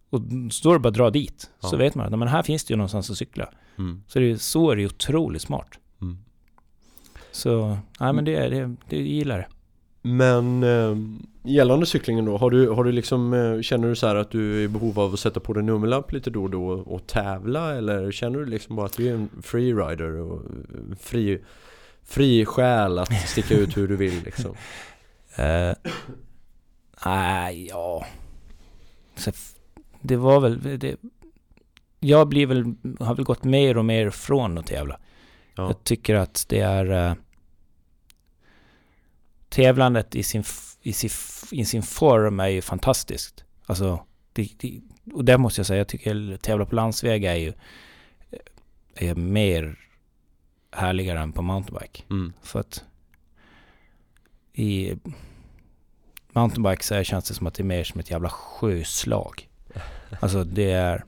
[0.09, 0.21] Och
[0.51, 1.49] så är det bara att dra dit.
[1.59, 3.49] Så vet man att men här finns det ju någonstans att cykla.
[3.77, 4.03] Mm.
[4.07, 5.69] Så, det, är- så är det ju otroligt smart.
[6.01, 6.17] Mm.
[7.31, 9.47] Så, nej men det, det, det gillar det.
[10.01, 10.97] Men eh,
[11.51, 14.59] gällande cyklingen då, har du, har du liksom, eh, känner du så här att du
[14.59, 17.75] är i behov av att sätta på dig nummerlapp lite då och då och tävla?
[17.75, 21.41] Eller känner du liksom bara att du är en freerider och eh, fri,
[22.03, 24.55] fri själ att sticka ut hur du vill liksom?
[25.35, 25.73] Eh,
[27.05, 28.05] Nej, ja...
[29.15, 29.53] Så, f-
[30.01, 30.79] det var väl...
[30.79, 30.95] Det,
[31.99, 34.99] jag blir väl, har väl gått mer och mer från att tävla.
[35.55, 35.67] Ja.
[35.67, 37.15] Jag tycker att det är...
[39.51, 40.43] tävlandet i sin,
[40.81, 41.09] i, sin,
[41.51, 43.43] i sin form är ju fantastiskt.
[43.65, 44.81] Alltså, det, det,
[45.13, 47.53] och där måste jag säga, jag tycker att tävla på landsväg är ju
[48.31, 49.79] eh, är mer
[50.71, 52.03] härligare än på mountainbike.
[52.09, 52.33] Mm.
[52.41, 52.83] För att
[54.53, 54.95] i,
[56.31, 59.47] mountainbike så känns det som att det är mer som ett jävla sjöslag.
[60.19, 61.05] Alltså det är...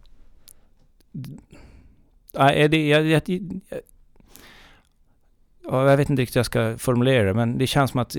[2.33, 3.21] Nej, det, jag, jag,
[5.67, 8.15] ja, jag vet inte riktigt hur jag ska formulera det, men det känns som att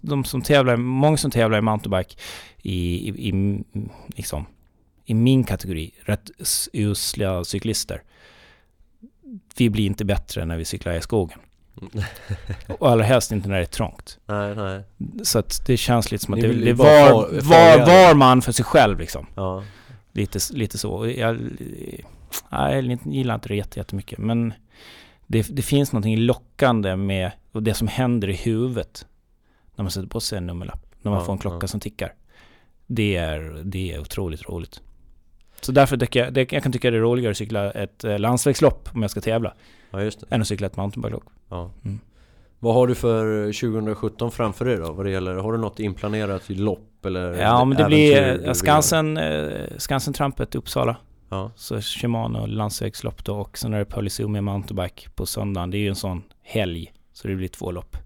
[0.00, 2.14] de som tävlar, många som tävlar i mountainbike
[2.62, 3.62] i, i, i,
[4.08, 4.46] liksom,
[5.04, 6.30] i min kategori, rätt
[6.72, 8.02] usla cyklister,
[9.56, 11.38] vi blir inte bättre när vi cyklar i skogen.
[12.78, 14.18] Och allra helst inte när det är trångt.
[14.26, 14.82] Nej, nej.
[15.22, 18.42] Så att det känns lite som att Ni det, det var, var, följa var man
[18.42, 19.26] för sig själv liksom.
[19.34, 19.64] Ja.
[20.12, 21.06] Lite, lite så.
[21.16, 21.38] Jag,
[22.50, 24.18] nej, jag gillar inte det jätte- jättemycket.
[24.18, 24.54] Men
[25.26, 29.06] det, det finns någonting lockande med det som händer i huvudet.
[29.76, 30.86] När man sätter på sig en nummerlapp.
[31.02, 31.68] När man Ja, får en klocka ja.
[31.68, 32.14] som tickar.
[32.86, 34.80] Det är, det är otroligt roligt.
[35.60, 38.18] Så därför tycker jag, det, jag kan tycka det är roligare att cykla ett eh,
[38.18, 39.54] landsvägslopp om jag ska tävla.
[39.90, 40.26] ja, just det.
[40.34, 41.24] Än att cykla ett mountainbikelopp.
[41.48, 41.70] Ja.
[41.84, 42.00] Mm.
[42.58, 44.92] Vad har du för 2017 framför dig då?
[44.92, 48.44] Vad det gäller, har du något inplanerat i lopp eller Ja men det blir du
[48.44, 48.52] eh?
[48.52, 50.96] Skansen, eh, Skansen-trampet i Uppsala.
[51.28, 55.70] Ja, Så Shimano landsvägslopp då och sen är det Polyzumia mountainbike på söndagen.
[55.70, 56.92] Det är ju en sån helg.
[57.12, 57.96] Så det blir två lopp.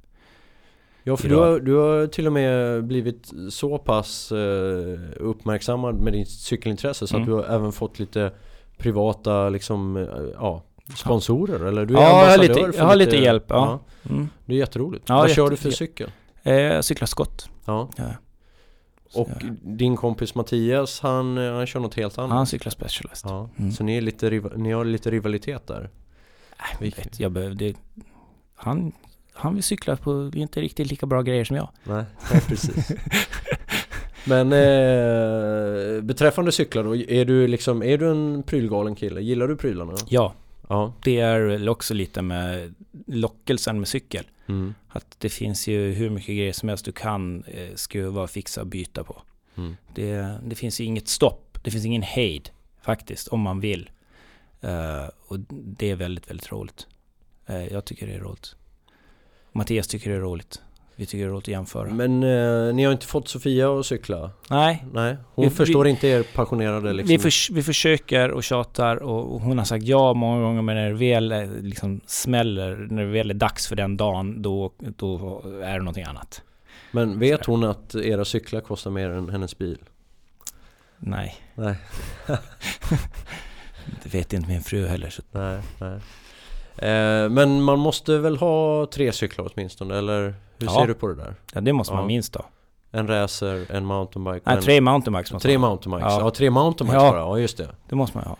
[1.02, 6.12] ja för du har, du har till och med blivit så pass eh, uppmärksammad med
[6.12, 7.28] ditt cykelintresse så att Mm.
[7.28, 8.32] du har även fått lite
[8.76, 10.04] privata liksom, eh,
[10.34, 10.62] ja,
[10.96, 13.80] sponsorer eller du är Ja, jag har lite- jag har lite hjälp, ja.
[14.10, 14.28] Mm.
[14.46, 15.04] Det är jätteroligt.
[15.08, 16.10] Ja, Vad jätte- kör du för cykel?
[16.42, 17.48] Eh, jag cyklar skott.
[17.64, 17.88] Ja.
[19.14, 19.20] Ja.
[19.20, 22.30] Och jag- din kompis Mattias han, han kör något helt annat?
[22.30, 23.24] han cyklar Specialist.
[23.28, 23.72] Ja, Mm.
[23.72, 25.80] så ni, är lite, ni har lite rivalitet där?
[26.58, 27.74] Nej, men vet, jag behövde...
[28.54, 28.92] Han,
[29.32, 31.68] han vill cykla på inte riktigt lika bra grejer som jag.
[31.84, 32.88] Nej, nej precis.
[34.24, 39.20] Men eh, beträffande cyklar då, är du liksom, är du en prylgalen kille?
[39.20, 39.92] Gillar du prylarna?
[40.08, 40.34] Ja,
[40.68, 40.92] Ja.
[41.04, 42.74] det är också lite med
[43.06, 44.24] lockelsen med cykel.
[44.50, 44.74] Mm.
[44.88, 48.66] Att det finns ju hur mycket grejer som helst du kan eh, skruva, fixa och
[48.66, 49.22] byta på.
[49.56, 49.76] Mm.
[49.94, 51.58] Det, det finns ju inget stopp.
[51.62, 52.50] Det finns ingen hejd
[52.82, 53.90] faktiskt, om man vill.
[54.60, 56.86] Eh, och det är väldigt, väldigt roligt.
[57.46, 58.56] Eh, jag tycker det är roligt.
[59.52, 60.62] Mattias tycker det är roligt.
[61.00, 61.90] Vi tycker det att jämföra.
[61.90, 64.30] Men eh, ni har inte fått Sofia att cykla?
[64.50, 67.08] Nej, Nej, hon Vi- förstår inte er passionerade liksom?
[67.16, 70.76] vi, förs- vi försöker och tjatar och och hon har sagt ja många gånger men
[70.76, 74.72] när det väl eh, liksom smäller, när det väl är dags för den dagen, då,
[74.78, 76.42] då är det någonting annat.
[76.92, 79.78] Men vet hon att era cyklar kostar mer än hennes bil?
[80.98, 81.74] Nej, Nej,
[84.02, 85.10] det vet inte min fru heller.
[85.10, 85.22] Så.
[85.32, 85.98] nej, nej.
[86.90, 90.74] Eh, men man måste väl ha tre cyklar åtminstone, eller hur Ja.
[90.80, 91.34] ser du på det där?
[91.54, 92.44] Ja, det måste man minst ha.
[92.92, 94.62] En racer, en mountainbike Nej, en...
[94.62, 95.68] tre mountainbikes måste Tre man ha.
[95.70, 96.12] mountainbikes?
[96.12, 96.20] Ja.
[96.20, 96.30] Ja.
[96.30, 97.10] tre mountainbikes Ja.
[97.10, 97.74] bara, ja just det.
[97.88, 98.36] Det måste man ha.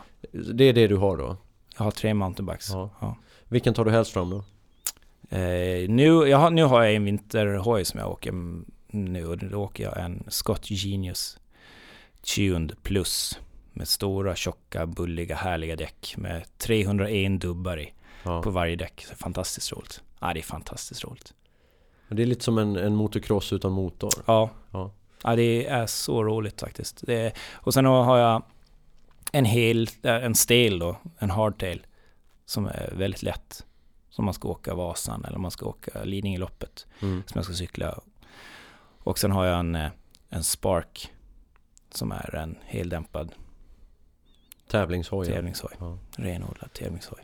[0.53, 1.37] Det är det du har då?
[1.77, 2.69] Jag har tre mountainbikes.
[2.69, 2.89] Ja.
[2.99, 3.15] Ja.
[3.47, 4.37] Vilken tar du helst fram då?
[5.37, 8.33] Eh, nu, jag har, nu har jag en vinterhoj som jag åker
[8.87, 11.37] nu och då åker jag en Scott Genius
[12.35, 13.39] Tuned Plus
[13.73, 17.93] med stora, tjocka, bulliga, härliga däck med 301 dubbar i
[18.23, 18.41] Ja.
[18.41, 19.05] på varje däck.
[19.09, 20.01] Så fantastiskt roligt.
[20.19, 21.33] Ja, det är fantastiskt roligt.
[22.15, 24.11] Det är lite som en, en motocross utan motor.
[24.25, 24.49] Ja.
[24.71, 24.91] Ja.
[25.23, 27.03] Ja, det är så roligt faktiskt.
[27.03, 28.43] Är, och sen har jag
[29.31, 31.85] en hel, äh, en stel då, en hardtail,
[32.45, 33.65] som är väldigt lätt.
[34.09, 37.23] Som man ska åka Vasan eller man ska åka Lidingöloppet, Mm.
[37.27, 37.99] som jag ska cykla.
[39.03, 39.91] Och sen har jag en, eh,
[40.29, 41.11] en Spark,
[41.91, 43.31] som är en heldämpad
[44.67, 45.25] Tävlingshoj.
[45.27, 45.71] tävlingshoj.
[45.79, 45.97] Ja.
[46.15, 47.19] Renodlad tävlingshoj.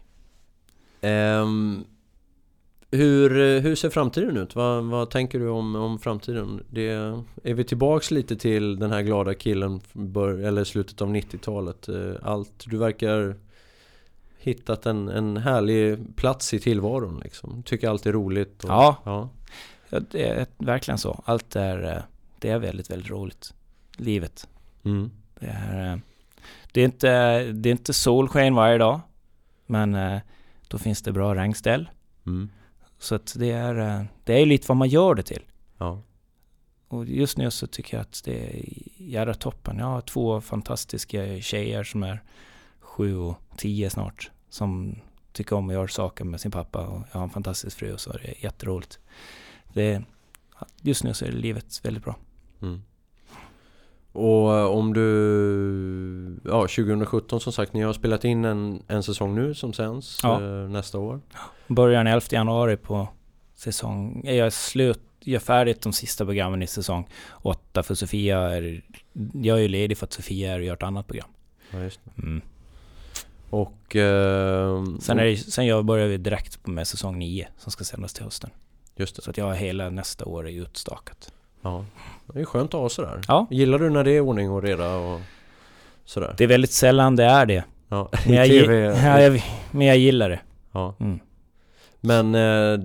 [1.01, 1.85] Ehm,
[2.91, 4.55] hur, hur ser framtiden ut?
[4.55, 6.63] Vad, vad tänker du om, om framtiden?
[6.69, 6.87] Det,
[7.43, 11.89] är vi tillbaks lite till den här glada killen bör, eller slutet av 90-talet?
[11.89, 13.35] Eh, Allt, du verkar
[14.37, 17.63] hittat en, en härlig plats i tillvaron liksom.
[17.63, 18.63] Tycker allt är roligt.
[18.63, 18.97] Och, Ja.
[19.03, 19.29] ja.
[19.89, 21.23] Ja, det är verkligen så.
[21.25, 22.01] Allt är, eh,
[22.39, 23.53] det är väldigt, väldigt roligt.
[23.97, 24.47] Livet.
[24.83, 25.11] Mm.
[25.39, 25.99] Det är, eh,
[26.71, 28.99] det är, inte, det är inte solsken varje dag.
[29.65, 30.19] Men eh,
[30.67, 31.89] då finns det bra regnställ.
[32.25, 32.49] Mm.
[32.99, 35.43] Så att det är, eh, det är lite vad man gör det till.
[35.77, 36.01] Ja.
[36.87, 38.63] Och just nu så tycker jag att det är
[38.97, 39.77] jävla toppen.
[39.77, 42.23] Jag har två fantastiska tjejer som är
[42.79, 44.31] sju och tio snart.
[44.49, 44.95] Som
[45.31, 46.87] tycker om att göra saker med sin pappa.
[46.87, 48.99] Och jag har en fantastisk fru så det är jätteroligt.
[49.73, 50.03] Det
[50.81, 52.15] just nu så är livet väldigt bra.
[52.61, 52.81] Mm.
[54.17, 59.35] Och eh, om du, ja 2017 som sagt, ni har spelat in en, en säsong
[59.35, 60.41] nu som sänds Ja.
[60.43, 61.21] eh, nästa år.
[61.67, 63.07] Börjar den 11 januari på
[63.55, 64.21] säsong...
[64.25, 67.07] Jag är slut, jag är färdigt de sista programmen i säsong
[67.41, 68.81] 8 för Sofia är...
[69.33, 71.29] Jag är ju ledig för att Sofia är och gör ett annat program.
[71.71, 72.21] Ja, just det.
[72.21, 72.41] Mm.
[73.49, 73.95] Och...
[73.95, 78.13] Eh, Sen, är det, sen jag börjar vi direkt med säsong 9 som ska sändas
[78.13, 78.49] till hösten.
[78.95, 79.21] Just det.
[79.21, 81.31] Så att jag har hela nästa år är utstakat.
[81.67, 81.85] Ja,
[82.33, 83.21] det är skönt att ha sådär.
[83.27, 83.47] Ja.
[83.51, 85.19] Gillar du när det är ordning och reda och
[86.05, 86.35] sådär?
[86.37, 87.63] Det är väldigt sällan det är det.
[87.89, 88.75] Ja, Men jag, TV.
[88.85, 90.39] ja, jag, men jag gillar det.
[90.71, 90.95] Ja.
[90.99, 91.19] Mm.
[92.01, 92.79] Men eh,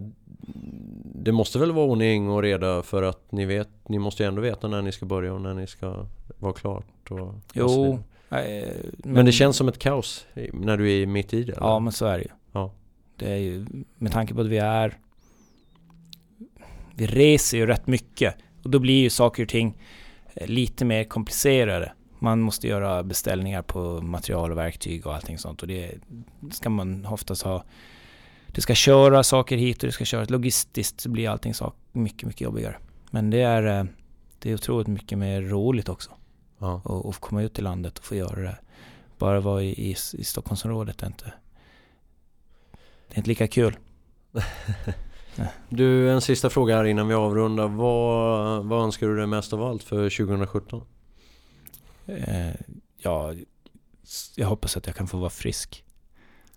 [1.14, 4.42] det måste väl vara ordning och reda för att ni vet, ni måste ju ändå
[4.42, 6.06] veta när ni ska börja och när ni ska
[6.38, 8.62] vara klart och Jo, vidare.
[8.62, 11.52] eh, Men det känns som ett kaos när du är mitt i det?
[11.52, 11.66] eller?
[11.66, 12.30] Ja, men så är det ju.
[12.52, 12.70] Ja.
[13.16, 13.66] Det är ju,
[13.98, 14.98] med tanke på att vi är...
[16.94, 18.34] Vi reser ju rätt mycket.
[18.62, 19.78] Och då blir ju saker och ting
[20.34, 21.92] eh, lite mer komplicerade.
[22.18, 25.62] Man måste göra beställningar på material och verktyg och allting sånt.
[25.62, 25.94] Och det
[26.50, 27.64] ska man oftast ha...
[28.46, 32.26] Det ska köra saker hit och det ska köra logistiskt så blir allting sak, mycket,
[32.26, 32.76] mycket jobbigare.
[33.10, 33.84] Men det är, eh,
[34.38, 36.10] det är otroligt mycket mer roligt också.
[36.58, 36.80] Ja.
[36.84, 38.56] Och, komma ut i landet och få göra det.
[39.18, 41.32] Bara vara i, i, i Stockholmsområdet är inte...
[43.08, 43.76] Det är inte lika kul.
[45.68, 47.68] Du, en sista fråga här innan vi avrundar.
[47.68, 50.82] Vad, vad önskar du dig mest av allt för 2017?
[52.06, 52.50] Eh,
[52.98, 53.32] ja,
[54.36, 55.84] jag hoppas att jag kan få vara frisk.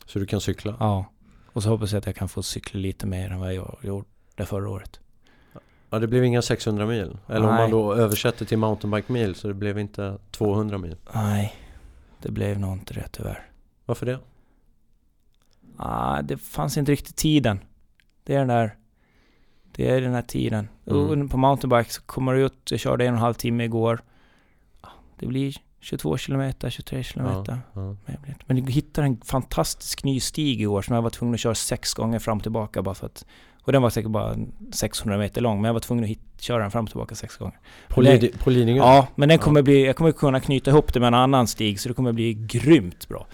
[0.05, 0.75] Så du kan cykla?
[0.79, 1.05] Ja.
[1.53, 4.05] Och så hoppas jag att jag kan få cykla lite mer än vad jag gjorde
[4.45, 4.99] förra året.
[5.89, 7.17] Ja, det blev inga 600 mil.
[7.27, 7.61] Eller om Nej.
[7.61, 10.95] man då översätter till mountainbike mil så det blev inte 200 mil.
[11.13, 11.55] Nej,
[12.21, 13.49] det blev nog inte det tyvärr.
[13.85, 14.19] Varför det?
[15.77, 17.59] Ah, det fanns inte riktigt tiden.
[18.25, 18.75] Det är den där...
[19.75, 20.67] Det är den här tiden.
[20.85, 21.29] Mm.
[21.29, 23.99] På mountainbike så kommer du ut, jag körde en och en halv timme igår.
[25.19, 27.59] Det blir 22 kilometer, 23 kilometer.
[27.73, 27.95] Ja.
[28.45, 31.93] Men jag hittade en fantastisk ny stig igår som jag var tvungen att köra sex
[31.93, 33.25] gånger fram och tillbaka bara för att...
[33.61, 34.35] Och den var säkert bara
[34.71, 37.37] 600 meter lång, men jag var tvungen att hit, köra den fram och tillbaka sex
[37.37, 37.59] gånger.
[37.87, 37.95] På,
[38.43, 38.77] på Lidingö?
[38.77, 39.43] Ja, men den Ja.
[39.43, 39.85] kommer bli...
[39.85, 43.07] Jag kommer kunna knyta ihop det med en annan stig, så det kommer bli grymt
[43.07, 43.27] bra.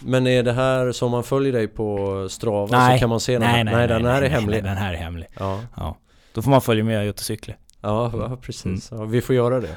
[0.00, 2.98] Men är det här som man följer dig på Strava Nej.
[2.98, 3.40] så kan man se den?
[3.40, 3.88] Nej, nej, nej.
[3.88, 4.64] den här är hemlig.
[4.64, 5.26] Den här är hemlig.
[5.38, 5.96] Ja, Ja.
[6.34, 7.54] Då får man följa med ut och cykla.
[7.80, 8.88] ja, ja precis.
[8.90, 9.76] Ja, vi får göra det.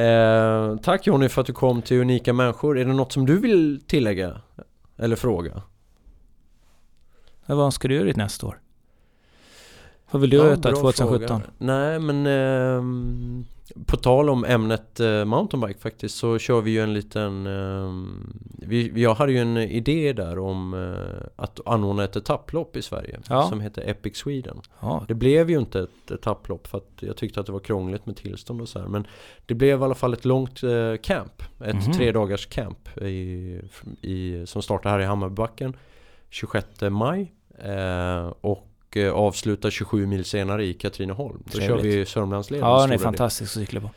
[0.00, 2.78] Eh, tack Jonny för att du kom till Unika Människor.
[2.78, 4.40] Är det något som du vill tillägga?
[4.98, 5.62] Eller fråga?
[7.46, 8.58] Vad ska du göra ditt nästa år?
[10.10, 11.28] Vad vill du Ja, göra bra 2017?
[11.28, 11.42] fråga.
[11.58, 13.44] Nej men ehm,
[13.86, 19.02] På tal om ämnet eh, mountainbike faktiskt så kör vi ju en liten ehm, vi,
[19.02, 23.42] Jag hade ju en idé där om eh, att anordna ett etapplopp i Sverige Ja.
[23.42, 27.40] Som heter Epic Sweden Ja, Det blev ju inte ett etapplopp för att jag tyckte
[27.40, 29.06] att det var krångligt med tillstånd och så här Men
[29.46, 31.92] det blev i alla fall ett långt eh, camp Ett Mhm.
[31.92, 33.60] tre dagars camp i,
[34.02, 35.76] i, Som startar här i Hammarbybacken
[36.30, 38.32] 26 maj eh,
[38.92, 42.98] Och eh, avslutar 27 mil senare i Katrineholm Då kör vi Sörmlandsleden ja den är
[42.98, 43.90] fantastisk att cykla på.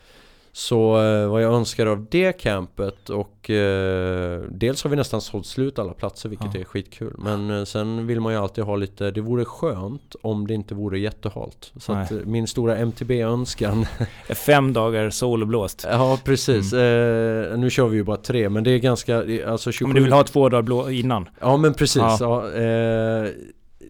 [0.52, 5.46] Så eh, vad jag önskar av det campet och eh, Dels har vi nästan sålt
[5.46, 6.60] slut alla platser vilket Ja.
[6.60, 10.46] är skitkul Men eh, sen vill man ju alltid ha lite Det vore skönt om
[10.46, 13.86] det inte vore jättehalt Så att min stora MTB-önskan
[14.46, 15.86] Fem dagar solblåst.
[15.90, 19.16] Ja precis eh, Nu kör vi ju bara tre men det är ganska
[19.46, 21.28] Alltså 27 Men du vill ha två dagar blå innan?
[21.40, 22.18] Ja men precis Ja.
[22.20, 23.26] ja.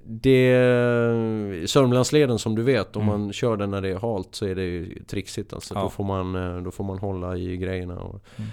[0.09, 0.53] Det
[1.67, 3.21] Sörmlandsleden som du vet om Mm.
[3.21, 5.75] man kör den när det är halt så är det ju trixigt alltså.
[5.75, 5.81] Ja.
[5.83, 8.51] Då, får man, eh, då får man hålla i grejerna och, Mm.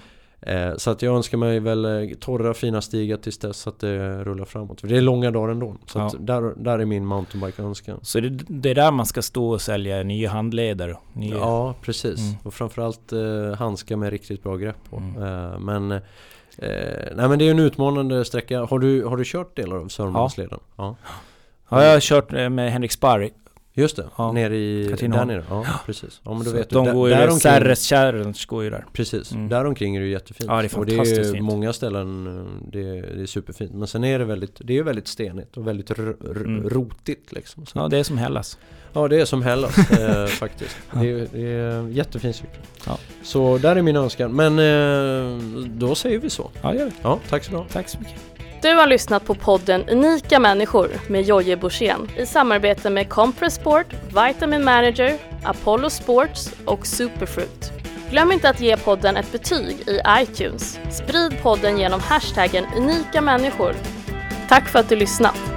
[0.72, 4.24] eh, Så att jag önskar mig väl eh, torra fina stigar tills dess att det
[4.24, 6.12] rullar framåt För det är långa dagar ändå Så Ja.
[6.20, 10.04] där, där är min mountainbike-önskan Så det, det är där man ska stå och sälja
[10.04, 10.98] nya handleder?
[11.14, 12.34] Nya, Ja precis Mm.
[12.44, 15.24] och framförallt eh, handskar med riktigt bra grepp på Mm.
[15.24, 16.00] eh, Men eh,
[17.16, 20.60] Nej men det är en utmanande sträcka Har du, har du kört delar av Sörmlandsleden?
[20.76, 20.96] Ja.
[21.04, 21.10] Ja,
[21.70, 23.30] jag har kört eh, med Henrik Sparr.
[23.76, 24.32] Just det, Ja.
[24.32, 24.88] nere i...
[24.90, 25.28] Katrineholm.
[25.28, 25.46] Där nere?
[25.50, 26.22] Ja, precis.
[26.24, 26.76] Ja men då Så vet du.
[26.76, 27.16] de Där- går ju...
[27.16, 28.86] däromkring- Serres Challenge går ju där.
[28.94, 29.50] Precis, Mm.
[29.50, 30.48] däromkring är det ju jättefint.
[30.50, 31.44] Ja, det är och det fantastiskt är fint.
[31.46, 33.74] många ställen, eh, det är, det är superfint.
[33.74, 36.70] Men sen är det väldigt, det är väldigt stenigt och väldigt Mm.
[36.70, 37.66] rotigt liksom.
[37.66, 38.58] Så, Ja, det är som Hellas.
[38.94, 40.78] ja, det är som Hellas eh, faktiskt.
[40.94, 42.60] Det är, det är jättefin cykel.
[42.88, 42.98] Ja.
[43.24, 44.32] Så där är min önskan.
[44.36, 46.52] Men eh, då säger vi så.
[46.62, 46.92] Ja, det gör vi.
[47.02, 47.66] Ja, tack så du ha.
[47.72, 48.22] Tack så mycket.
[48.64, 53.86] Du har lyssnat på podden Unika människor med Jojje Borssén i samarbete med Compress Sport,
[54.08, 57.72] Vitamin Manager, Apollo Sports och Superfruit.
[58.10, 60.80] Glöm inte att ge podden ett betyg i iTunes.
[60.92, 63.76] Sprid podden genom hashtaggen unika människor.
[64.50, 65.53] Tack för att du lyssnat!